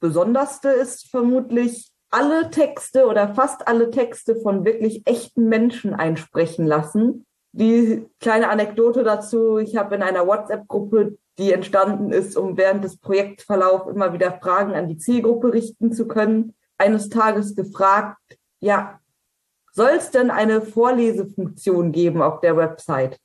Besonderste 0.00 0.68
ist, 0.68 1.10
vermutlich 1.10 1.90
alle 2.10 2.50
Texte 2.50 3.06
oder 3.06 3.34
fast 3.34 3.66
alle 3.66 3.90
Texte 3.90 4.36
von 4.36 4.64
wirklich 4.64 5.06
echten 5.06 5.48
Menschen 5.48 5.94
einsprechen 5.94 6.66
lassen. 6.66 7.26
Die 7.52 8.06
kleine 8.20 8.48
Anekdote 8.48 9.02
dazu, 9.02 9.58
ich 9.58 9.76
habe 9.76 9.96
in 9.96 10.02
einer 10.02 10.26
WhatsApp-Gruppe, 10.26 11.18
die 11.38 11.52
entstanden 11.52 12.12
ist, 12.12 12.36
um 12.36 12.56
während 12.56 12.84
des 12.84 12.98
Projektverlaufs 12.98 13.90
immer 13.90 14.12
wieder 14.12 14.38
Fragen 14.40 14.74
an 14.74 14.88
die 14.88 14.98
Zielgruppe 14.98 15.52
richten 15.52 15.92
zu 15.92 16.08
können, 16.08 16.54
eines 16.78 17.08
Tages 17.08 17.54
gefragt, 17.54 18.18
ja, 18.60 19.00
soll 19.72 19.90
es 19.96 20.10
denn 20.10 20.30
eine 20.30 20.62
Vorlesefunktion 20.62 21.92
geben 21.92 22.22
auf 22.22 22.40
der 22.40 22.56
Website? 22.56 23.18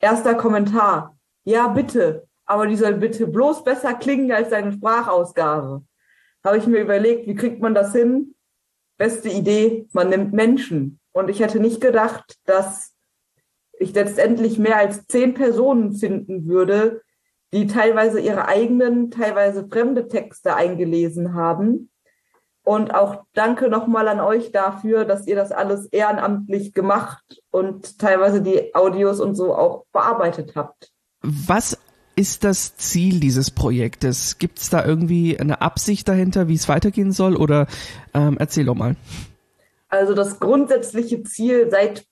Erster 0.00 0.34
Kommentar, 0.34 1.16
ja, 1.44 1.68
bitte. 1.68 2.26
Aber 2.44 2.66
die 2.66 2.76
soll 2.76 2.94
bitte 2.94 3.26
bloß 3.26 3.64
besser 3.64 3.94
klingen 3.94 4.30
als 4.32 4.50
deine 4.50 4.72
Sprachausgabe. 4.72 5.84
Habe 6.44 6.58
ich 6.58 6.66
mir 6.66 6.80
überlegt, 6.80 7.26
wie 7.26 7.34
kriegt 7.34 7.60
man 7.60 7.74
das 7.74 7.92
hin? 7.92 8.34
Beste 8.98 9.28
Idee, 9.28 9.88
man 9.92 10.08
nimmt 10.08 10.32
Menschen. 10.32 11.00
Und 11.12 11.28
ich 11.28 11.40
hätte 11.40 11.60
nicht 11.60 11.80
gedacht, 11.80 12.36
dass 12.44 12.94
ich 13.78 13.94
letztendlich 13.94 14.58
mehr 14.58 14.76
als 14.76 15.06
zehn 15.06 15.34
Personen 15.34 15.92
finden 15.92 16.46
würde, 16.46 17.02
die 17.56 17.66
teilweise 17.66 18.20
ihre 18.20 18.48
eigenen, 18.48 19.10
teilweise 19.10 19.66
fremde 19.66 20.08
Texte 20.08 20.54
eingelesen 20.54 21.32
haben. 21.32 21.90
Und 22.62 22.94
auch 22.94 23.24
danke 23.32 23.68
nochmal 23.70 24.08
an 24.08 24.20
euch 24.20 24.52
dafür, 24.52 25.04
dass 25.04 25.26
ihr 25.26 25.36
das 25.36 25.52
alles 25.52 25.86
ehrenamtlich 25.86 26.74
gemacht 26.74 27.42
und 27.50 27.98
teilweise 27.98 28.42
die 28.42 28.74
Audios 28.74 29.20
und 29.20 29.36
so 29.36 29.54
auch 29.54 29.86
bearbeitet 29.92 30.54
habt. 30.54 30.92
Was 31.22 31.78
ist 32.14 32.44
das 32.44 32.76
Ziel 32.76 33.20
dieses 33.20 33.50
Projektes? 33.50 34.38
Gibt 34.38 34.58
es 34.58 34.68
da 34.68 34.84
irgendwie 34.84 35.38
eine 35.38 35.62
Absicht 35.62 36.08
dahinter, 36.08 36.48
wie 36.48 36.54
es 36.54 36.68
weitergehen 36.68 37.12
soll? 37.12 37.36
Oder 37.36 37.68
ähm, 38.12 38.36
erzähl 38.38 38.66
doch 38.66 38.74
mal. 38.74 38.96
Also 39.88 40.12
das 40.12 40.40
grundsätzliche 40.40 41.22
Ziel 41.22 41.70
seit 41.70 42.04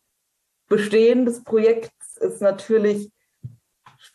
Bestehen 0.69 1.27
des 1.27 1.43
Projekts 1.43 2.17
ist 2.17 2.41
natürlich, 2.41 3.11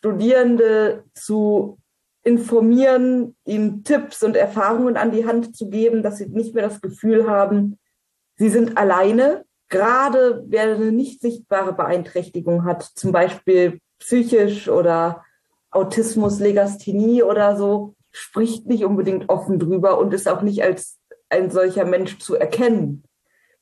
Studierende 0.00 1.04
zu 1.14 1.78
informieren, 2.22 3.36
ihnen 3.44 3.84
Tipps 3.84 4.22
und 4.22 4.34
Erfahrungen 4.34 4.96
an 4.96 5.10
die 5.10 5.26
Hand 5.26 5.54
zu 5.54 5.68
geben, 5.68 6.02
dass 6.02 6.18
sie 6.18 6.26
nicht 6.26 6.54
mehr 6.54 6.66
das 6.66 6.80
Gefühl 6.80 7.28
haben, 7.28 7.78
sie 8.36 8.48
sind 8.48 8.78
alleine. 8.78 9.44
Gerade 9.68 10.42
wer 10.48 10.74
eine 10.74 10.90
nicht 10.90 11.20
sichtbare 11.20 11.74
Beeinträchtigung 11.74 12.64
hat, 12.64 12.82
zum 12.82 13.12
Beispiel 13.12 13.78
psychisch 13.98 14.68
oder 14.68 15.22
Autismus, 15.70 16.40
Legasthenie 16.40 17.22
oder 17.22 17.56
so, 17.56 17.94
spricht 18.10 18.66
nicht 18.66 18.84
unbedingt 18.84 19.28
offen 19.28 19.58
drüber 19.58 19.98
und 19.98 20.14
ist 20.14 20.28
auch 20.28 20.42
nicht 20.42 20.62
als 20.62 20.98
ein 21.28 21.50
solcher 21.50 21.84
Mensch 21.84 22.18
zu 22.18 22.34
erkennen. 22.34 23.04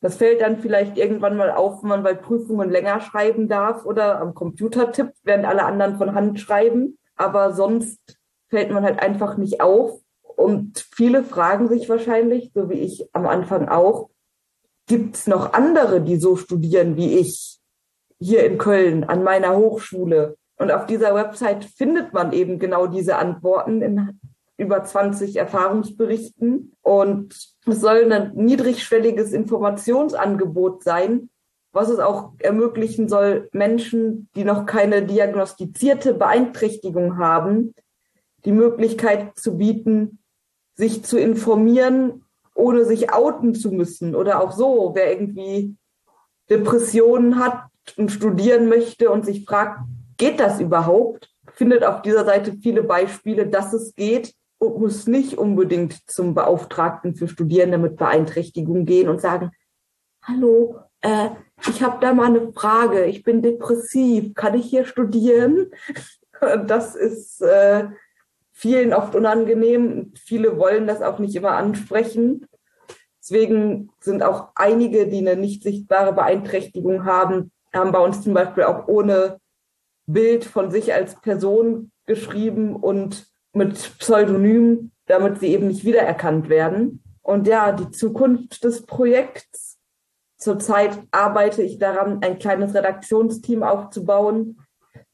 Das 0.01 0.17
fällt 0.17 0.41
dann 0.41 0.59
vielleicht 0.59 0.97
irgendwann 0.97 1.37
mal 1.37 1.51
auf, 1.51 1.83
wenn 1.83 1.89
man 1.89 2.03
bei 2.03 2.15
Prüfungen 2.15 2.71
länger 2.71 3.01
schreiben 3.01 3.49
darf 3.49 3.85
oder 3.85 4.21
am 4.21 4.35
Computer 4.35 4.93
tippt, 4.93 5.17
während 5.25 5.45
alle 5.45 5.65
anderen 5.65 5.97
von 5.97 6.15
Hand 6.15 6.39
schreiben. 6.39 6.99
Aber 7.17 7.53
sonst 7.53 7.99
fällt 8.49 8.71
man 8.71 8.85
halt 8.85 9.01
einfach 9.01 9.37
nicht 9.37 9.61
auf. 9.61 10.01
Und 10.23 10.87
viele 10.95 11.25
fragen 11.25 11.69
sich 11.69 11.89
wahrscheinlich, 11.89 12.53
so 12.55 12.71
wie 12.71 12.79
ich 12.79 13.09
am 13.13 13.27
Anfang 13.27 13.69
auch, 13.69 14.11
gibt 14.87 15.17
es 15.17 15.27
noch 15.27 15.53
andere, 15.53 16.01
die 16.01 16.17
so 16.17 16.37
studieren 16.37 16.97
wie 16.97 17.19
ich? 17.19 17.59
hier 18.21 18.45
in 18.45 18.59
Köln 18.59 19.05
an 19.05 19.23
meiner 19.23 19.57
Hochschule. 19.57 20.37
Und 20.57 20.73
auf 20.73 20.87
dieser 20.87 21.15
Website 21.15 21.65
findet 21.65 22.13
man 22.13 22.33
eben 22.33 22.59
genau 22.59 22.87
diese 22.87 23.17
Antworten 23.17 23.81
in 23.81 24.21
über 24.59 24.85
20 24.85 25.37
Erfahrungsberichten. 25.37 26.77
Und 26.83 27.35
es 27.67 27.81
soll 27.81 28.13
ein 28.13 28.33
niedrigschwelliges 28.35 29.33
Informationsangebot 29.33 30.83
sein, 30.83 31.31
was 31.73 31.89
es 31.89 31.99
auch 31.99 32.33
ermöglichen 32.41 33.09
soll, 33.09 33.49
Menschen, 33.53 34.29
die 34.35 34.45
noch 34.45 34.67
keine 34.67 35.03
diagnostizierte 35.03 36.13
Beeinträchtigung 36.13 37.17
haben, 37.17 37.75
die 38.45 38.53
Möglichkeit 38.53 39.39
zu 39.39 39.57
bieten, 39.57 40.19
sich 40.75 41.05
zu 41.05 41.19
informieren, 41.19 42.25
ohne 42.55 42.85
sich 42.85 43.13
outen 43.13 43.55
zu 43.55 43.71
müssen. 43.71 44.15
Oder 44.15 44.43
auch 44.43 44.53
so, 44.53 44.93
wer 44.95 45.11
irgendwie 45.13 45.77
Depressionen 46.51 47.39
hat, 47.39 47.69
und 47.97 48.11
studieren 48.11 48.69
möchte 48.69 49.11
und 49.11 49.25
sich 49.25 49.45
fragt, 49.45 49.81
geht 50.17 50.41
das 50.41 50.61
überhaupt? 50.61 51.31
Findet 51.55 51.85
auf 51.85 52.03
dieser 52.03 52.25
Seite 52.25 52.53
viele 52.61 52.83
Beispiele, 52.83 53.47
dass 53.47 53.73
es 53.73 53.95
geht 53.95 54.35
muss 54.61 55.07
nicht 55.07 55.39
unbedingt 55.39 56.11
zum 56.11 56.35
Beauftragten 56.35 57.15
für 57.15 57.29
Studierende 57.29 57.79
mit 57.79 57.97
Beeinträchtigung 57.97 58.85
gehen 58.85 59.09
und 59.09 59.21
sagen, 59.21 59.53
hallo, 60.23 60.81
äh, 61.01 61.31
ich 61.69 61.83
habe 61.83 61.99
da 62.01 62.13
mal 62.13 62.27
eine 62.27 62.53
Frage, 62.53 63.05
ich 63.05 63.23
bin 63.23 63.43
depressiv, 63.43 64.35
kann 64.35 64.55
ich 64.55 64.67
hier 64.67 64.85
studieren? 64.85 65.71
Das 66.69 66.95
ist 66.95 67.43
äh, 67.43 67.89
vielen 68.53 68.93
oft 68.93 69.17
unangenehm. 69.17 70.13
Viele 70.17 70.57
wollen 70.57 70.87
das 70.87 71.03
auch 71.03 71.19
nicht 71.19 71.35
immer 71.35 71.57
ansprechen. 71.57 72.47
Deswegen 73.21 73.91
sind 73.99 74.23
auch 74.23 74.51
einige, 74.55 75.09
die 75.09 75.19
eine 75.19 75.35
nicht 75.35 75.65
sichtbare 75.65 76.13
Beeinträchtigung 76.13 77.05
haben, 77.05 77.51
haben 77.75 77.91
bei 77.91 77.99
uns 77.99 78.23
zum 78.23 78.35
Beispiel 78.35 78.63
auch 78.63 78.87
ohne 78.87 79.41
Bild 80.07 80.45
von 80.45 80.71
sich 80.71 80.95
als 80.95 81.21
Person 81.21 81.91
geschrieben 82.07 82.77
und 82.77 83.27
mit 83.59 83.99
Pseudonym, 83.99 84.91
damit 85.07 85.41
sie 85.41 85.49
eben 85.49 85.69
nicht 85.69 85.85
wiedererkannt 85.85 86.49
werden. 86.49 87.03
Und 87.23 87.47
ja, 87.47 87.73
die 87.73 87.91
Zukunft 87.91 88.65
des 88.65 88.87
Projekts. 88.87 89.77
Zurzeit 90.39 90.99
arbeite 91.11 91.63
ich 91.63 91.79
daran, 91.79 92.23
ein 92.23 92.39
kleines 92.39 92.73
Redaktionsteam 92.75 93.63
aufzubauen, 93.63 94.61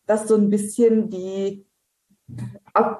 das 0.07 0.29
so 0.29 0.37
ein 0.37 0.51
bisschen 0.51 1.11
die, 1.11 1.67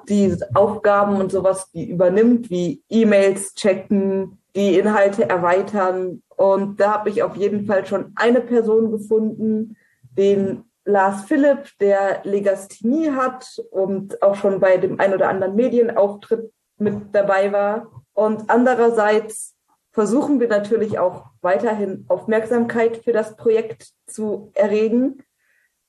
die 0.09 0.35
Aufgaben 0.53 1.17
und 1.17 1.31
sowas 1.31 1.71
die 1.71 1.89
übernimmt, 1.89 2.49
wie 2.49 2.83
E-Mails 2.89 3.53
checken, 3.53 4.39
die 4.55 4.79
Inhalte 4.79 5.29
erweitern. 5.29 6.23
Und 6.35 6.79
da 6.79 6.93
habe 6.93 7.09
ich 7.09 7.21
auf 7.21 7.35
jeden 7.35 7.65
Fall 7.67 7.85
schon 7.85 8.11
eine 8.15 8.41
Person 8.41 8.91
gefunden, 8.91 9.77
den 10.17 10.63
Lars 10.85 11.25
Philipp, 11.25 11.69
der 11.79 12.21
Legasthenie 12.23 13.11
hat 13.11 13.61
und 13.71 14.21
auch 14.21 14.35
schon 14.35 14.59
bei 14.59 14.77
dem 14.77 14.99
ein 14.99 15.13
oder 15.13 15.29
anderen 15.29 15.55
Medienauftritt 15.55 16.51
mit 16.77 17.13
dabei 17.13 17.51
war. 17.51 17.91
Und 18.13 18.49
andererseits 18.49 19.55
versuchen 19.91 20.39
wir 20.39 20.47
natürlich 20.47 20.99
auch 20.99 21.25
weiterhin 21.41 22.05
Aufmerksamkeit 22.07 22.97
für 22.97 23.11
das 23.11 23.35
Projekt 23.35 23.89
zu 24.07 24.51
erregen 24.53 25.23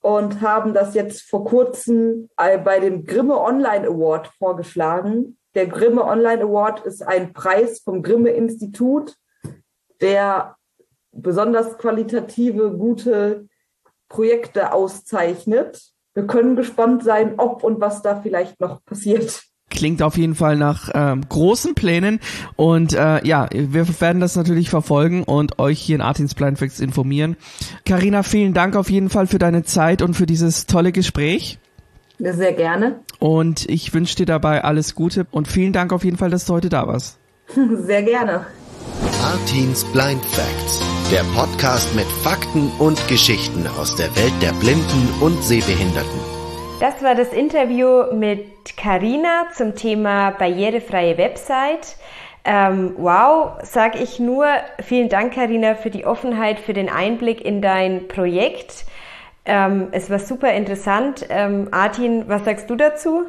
und 0.00 0.40
haben 0.40 0.72
das 0.72 0.94
jetzt 0.94 1.22
vor 1.22 1.44
kurzem 1.44 2.28
bei 2.36 2.80
dem 2.80 3.04
Grimme 3.04 3.40
Online 3.40 3.88
Award 3.88 4.28
vorgeschlagen, 4.38 5.36
Der 5.56 5.66
Grimme 5.66 6.04
Online 6.04 6.42
Award 6.42 6.84
ist 6.84 7.02
ein 7.02 7.32
Preis 7.32 7.80
vom 7.80 8.02
Grimme 8.02 8.28
Institut, 8.28 9.16
der 10.02 10.54
besonders 11.12 11.78
qualitative, 11.78 12.76
gute 12.76 13.48
Projekte 14.08 14.72
auszeichnet. 14.72 15.92
Wir 16.14 16.26
können 16.26 16.56
gespannt 16.56 17.04
sein, 17.04 17.34
ob 17.38 17.62
und 17.62 17.80
was 17.80 18.02
da 18.02 18.20
vielleicht 18.20 18.60
noch 18.60 18.84
passiert. 18.84 19.42
Klingt 19.68 20.00
auf 20.00 20.16
jeden 20.16 20.36
Fall 20.36 20.56
nach 20.56 20.90
ähm, 20.94 21.22
großen 21.28 21.74
Plänen 21.74 22.20
und 22.54 22.94
äh, 22.94 23.26
ja, 23.26 23.48
wir 23.52 24.00
werden 24.00 24.20
das 24.20 24.36
natürlich 24.36 24.70
verfolgen 24.70 25.24
und 25.24 25.58
euch 25.58 25.80
hier 25.80 25.96
in 25.96 26.02
Artins 26.02 26.34
Blind 26.34 26.58
Facts 26.58 26.78
informieren. 26.78 27.36
Karina, 27.84 28.22
vielen 28.22 28.54
Dank 28.54 28.76
auf 28.76 28.88
jeden 28.90 29.10
Fall 29.10 29.26
für 29.26 29.38
deine 29.38 29.64
Zeit 29.64 30.02
und 30.02 30.14
für 30.14 30.26
dieses 30.26 30.66
tolle 30.66 30.92
Gespräch. 30.92 31.58
Sehr 32.18 32.52
gerne. 32.52 33.00
Und 33.18 33.68
ich 33.68 33.92
wünsche 33.92 34.16
dir 34.16 34.26
dabei 34.26 34.64
alles 34.64 34.94
Gute 34.94 35.26
und 35.30 35.48
vielen 35.48 35.72
Dank 35.72 35.92
auf 35.92 36.04
jeden 36.04 36.16
Fall, 36.16 36.30
dass 36.30 36.46
du 36.46 36.54
heute 36.54 36.68
da 36.68 36.86
warst. 36.86 37.18
Sehr 37.54 38.02
gerne. 38.02 38.46
Artins 39.36 39.84
Blind 39.92 40.24
Facts, 40.24 40.80
der 41.12 41.22
Podcast 41.38 41.94
mit 41.94 42.06
Fakten 42.06 42.72
und 42.78 42.96
Geschichten 43.06 43.66
aus 43.78 43.94
der 43.94 44.06
Welt 44.16 44.32
der 44.40 44.52
Blinden 44.60 45.12
und 45.20 45.44
Sehbehinderten. 45.44 46.20
Das 46.80 47.02
war 47.02 47.14
das 47.14 47.34
Interview 47.34 48.14
mit 48.14 48.78
Karina 48.78 49.48
zum 49.54 49.74
Thema 49.74 50.30
barrierefreie 50.30 51.18
Website. 51.18 51.96
Ähm, 52.46 52.94
wow, 52.96 53.58
sag 53.62 54.00
ich 54.00 54.18
nur. 54.18 54.46
Vielen 54.82 55.10
Dank, 55.10 55.34
Karina, 55.34 55.74
für 55.74 55.90
die 55.90 56.06
Offenheit, 56.06 56.58
für 56.58 56.72
den 56.72 56.88
Einblick 56.88 57.44
in 57.44 57.60
dein 57.60 58.08
Projekt. 58.08 58.86
Ähm, 59.44 59.88
es 59.92 60.08
war 60.08 60.18
super 60.18 60.54
interessant. 60.54 61.26
Ähm, 61.28 61.68
Artin, 61.72 62.24
was 62.26 62.46
sagst 62.46 62.70
du 62.70 62.74
dazu? 62.74 63.26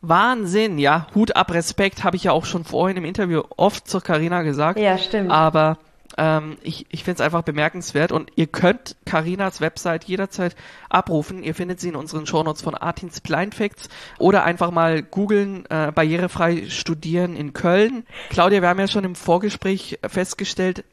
Wahnsinn, 0.00 0.78
ja. 0.78 1.06
Hut 1.14 1.36
ab, 1.36 1.52
Respekt, 1.52 2.04
habe 2.04 2.16
ich 2.16 2.24
ja 2.24 2.32
auch 2.32 2.44
schon 2.44 2.64
vorhin 2.64 2.96
im 2.96 3.04
Interview 3.04 3.42
oft 3.56 3.88
zur 3.88 4.00
Karina 4.00 4.42
gesagt. 4.42 4.78
Ja, 4.78 4.96
stimmt. 4.96 5.30
Aber 5.30 5.78
ähm, 6.16 6.56
ich, 6.62 6.86
ich 6.90 7.04
finde 7.04 7.20
es 7.22 7.24
einfach 7.24 7.42
bemerkenswert 7.42 8.12
und 8.12 8.30
ihr 8.36 8.46
könnt 8.46 8.96
Karinas 9.04 9.60
Website 9.60 10.04
jederzeit 10.04 10.56
abrufen. 10.88 11.42
Ihr 11.42 11.54
findet 11.54 11.80
sie 11.80 11.88
in 11.88 11.96
unseren 11.96 12.26
Shownotes 12.26 12.62
von 12.62 12.74
Artins 12.74 13.20
Blind 13.20 13.54
Facts 13.54 13.88
oder 14.18 14.44
einfach 14.44 14.70
mal 14.70 15.02
googeln, 15.02 15.64
äh, 15.66 15.92
barrierefrei 15.92 16.68
studieren 16.68 17.36
in 17.36 17.52
Köln. 17.52 18.04
Claudia, 18.30 18.62
wir 18.62 18.68
haben 18.68 18.80
ja 18.80 18.88
schon 18.88 19.04
im 19.04 19.14
Vorgespräch 19.14 19.98
festgestellt, 20.06 20.84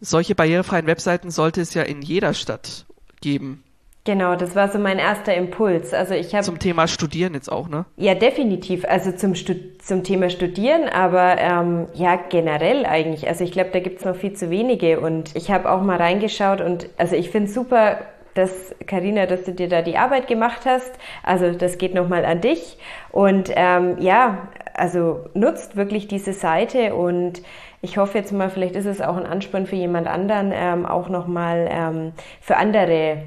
solche 0.00 0.34
barrierefreien 0.34 0.86
Webseiten 0.86 1.30
sollte 1.30 1.60
es 1.60 1.74
ja 1.74 1.82
in 1.82 2.02
jeder 2.02 2.34
Stadt 2.34 2.86
geben. 3.20 3.62
Genau, 4.04 4.34
das 4.34 4.56
war 4.56 4.68
so 4.68 4.78
mein 4.78 4.98
erster 4.98 5.34
Impuls. 5.34 5.92
Also 5.92 6.14
ich 6.14 6.34
habe 6.34 6.42
zum 6.42 6.58
Thema 6.58 6.88
Studieren 6.88 7.34
jetzt 7.34 7.52
auch, 7.52 7.68
ne? 7.68 7.84
Ja, 7.96 8.14
definitiv. 8.14 8.86
Also 8.86 9.12
zum 9.12 9.34
Stud 9.34 9.82
zum 9.82 10.04
Thema 10.04 10.30
Studieren, 10.30 10.88
aber 10.88 11.36
ähm, 11.38 11.86
ja 11.94 12.16
generell 12.16 12.86
eigentlich. 12.86 13.28
Also 13.28 13.44
ich 13.44 13.52
glaube, 13.52 13.70
da 13.72 13.80
gibt's 13.80 14.04
noch 14.04 14.16
viel 14.16 14.32
zu 14.32 14.50
wenige. 14.50 15.00
Und 15.00 15.36
ich 15.36 15.50
habe 15.50 15.70
auch 15.70 15.82
mal 15.82 15.98
reingeschaut 15.98 16.62
und 16.62 16.88
also 16.96 17.14
ich 17.14 17.28
finde 17.30 17.50
super, 17.50 17.98
dass 18.34 18.74
Karina, 18.86 19.26
dass 19.26 19.44
du 19.44 19.52
dir 19.52 19.68
da 19.68 19.82
die 19.82 19.98
Arbeit 19.98 20.28
gemacht 20.28 20.62
hast. 20.64 20.92
Also 21.22 21.52
das 21.52 21.76
geht 21.76 21.94
nochmal 21.94 22.24
an 22.24 22.40
dich. 22.40 22.78
Und 23.10 23.50
ähm, 23.54 23.96
ja, 24.00 24.48
also 24.72 25.26
nutzt 25.34 25.76
wirklich 25.76 26.08
diese 26.08 26.32
Seite 26.32 26.94
und 26.94 27.42
ich 27.82 27.98
hoffe 27.98 28.18
jetzt 28.18 28.32
mal, 28.32 28.48
vielleicht 28.50 28.76
ist 28.76 28.86
es 28.86 29.00
auch 29.00 29.16
ein 29.16 29.26
Ansporn 29.26 29.66
für 29.66 29.76
jemand 29.76 30.06
anderen, 30.06 30.52
ähm, 30.54 30.86
auch 30.86 31.08
nochmal 31.08 31.68
ähm, 31.70 32.12
für 32.40 32.56
andere 32.56 33.24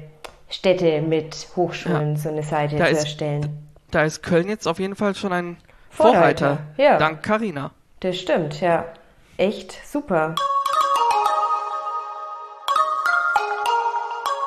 Städte 0.54 1.02
mit 1.02 1.48
Hochschulen 1.56 2.14
ja. 2.14 2.16
so 2.16 2.28
eine 2.28 2.42
Seite 2.42 2.76
da 2.76 2.86
zu 2.86 2.96
erstellen. 2.96 3.68
da 3.90 4.04
ist 4.04 4.22
Köln 4.22 4.48
jetzt 4.48 4.68
auf 4.68 4.78
jeden 4.78 4.94
Fall 4.96 5.14
schon 5.14 5.32
ein 5.32 5.56
Vorreiter. 5.90 6.14
Vorreiter. 6.46 6.58
Ja. 6.76 6.98
Dank 6.98 7.22
Carina. 7.22 7.72
Das 8.00 8.16
stimmt, 8.16 8.60
ja. 8.60 8.84
Echt 9.36 9.76
super. 9.86 10.34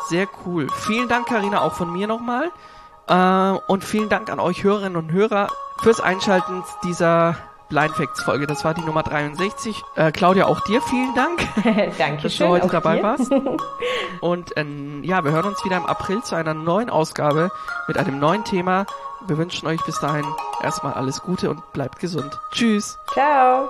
Sehr 0.07 0.27
cool. 0.45 0.67
Vielen 0.85 1.09
Dank, 1.09 1.27
Karina, 1.27 1.61
auch 1.61 1.73
von 1.73 1.91
mir 1.91 2.07
nochmal. 2.07 2.49
Äh, 3.09 3.59
und 3.67 3.83
vielen 3.83 4.07
Dank 4.07 4.29
an 4.29 4.39
euch 4.39 4.63
Hörerinnen 4.63 4.95
und 4.95 5.11
Hörer 5.11 5.49
fürs 5.81 5.99
Einschalten 5.99 6.63
dieser 6.85 7.37
Blind 7.69 7.95
Facts 7.95 8.23
Folge. 8.23 8.47
Das 8.47 8.63
war 8.63 8.73
die 8.73 8.81
Nummer 8.81 9.03
63. 9.03 9.83
Äh, 9.95 10.11
Claudia, 10.11 10.45
auch 10.45 10.59
dir 10.61 10.81
vielen 10.81 11.13
Dank, 11.15 11.39
Danke 11.97 12.23
dass 12.23 12.37
du 12.37 12.47
heute 12.47 12.67
dabei 12.67 12.97
dir. 12.97 13.03
warst. 13.03 13.31
Und 14.21 14.53
ähm, 14.55 15.03
ja, 15.03 15.23
wir 15.23 15.31
hören 15.31 15.45
uns 15.45 15.63
wieder 15.65 15.77
im 15.77 15.85
April 15.85 16.21
zu 16.23 16.35
einer 16.35 16.53
neuen 16.53 16.89
Ausgabe 16.89 17.51
mit 17.87 17.97
einem 17.97 18.19
neuen 18.19 18.43
Thema. 18.43 18.85
Wir 19.27 19.37
wünschen 19.37 19.67
euch 19.67 19.83
bis 19.85 19.99
dahin 19.99 20.25
erstmal 20.61 20.93
alles 20.93 21.21
Gute 21.21 21.49
und 21.49 21.73
bleibt 21.73 21.99
gesund. 21.99 22.39
Tschüss. 22.51 22.97
Ciao. 23.13 23.69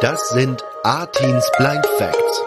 Das 0.00 0.28
sind 0.30 0.64
Artins 0.84 1.50
Blind 1.56 1.86
Facts 1.98 2.42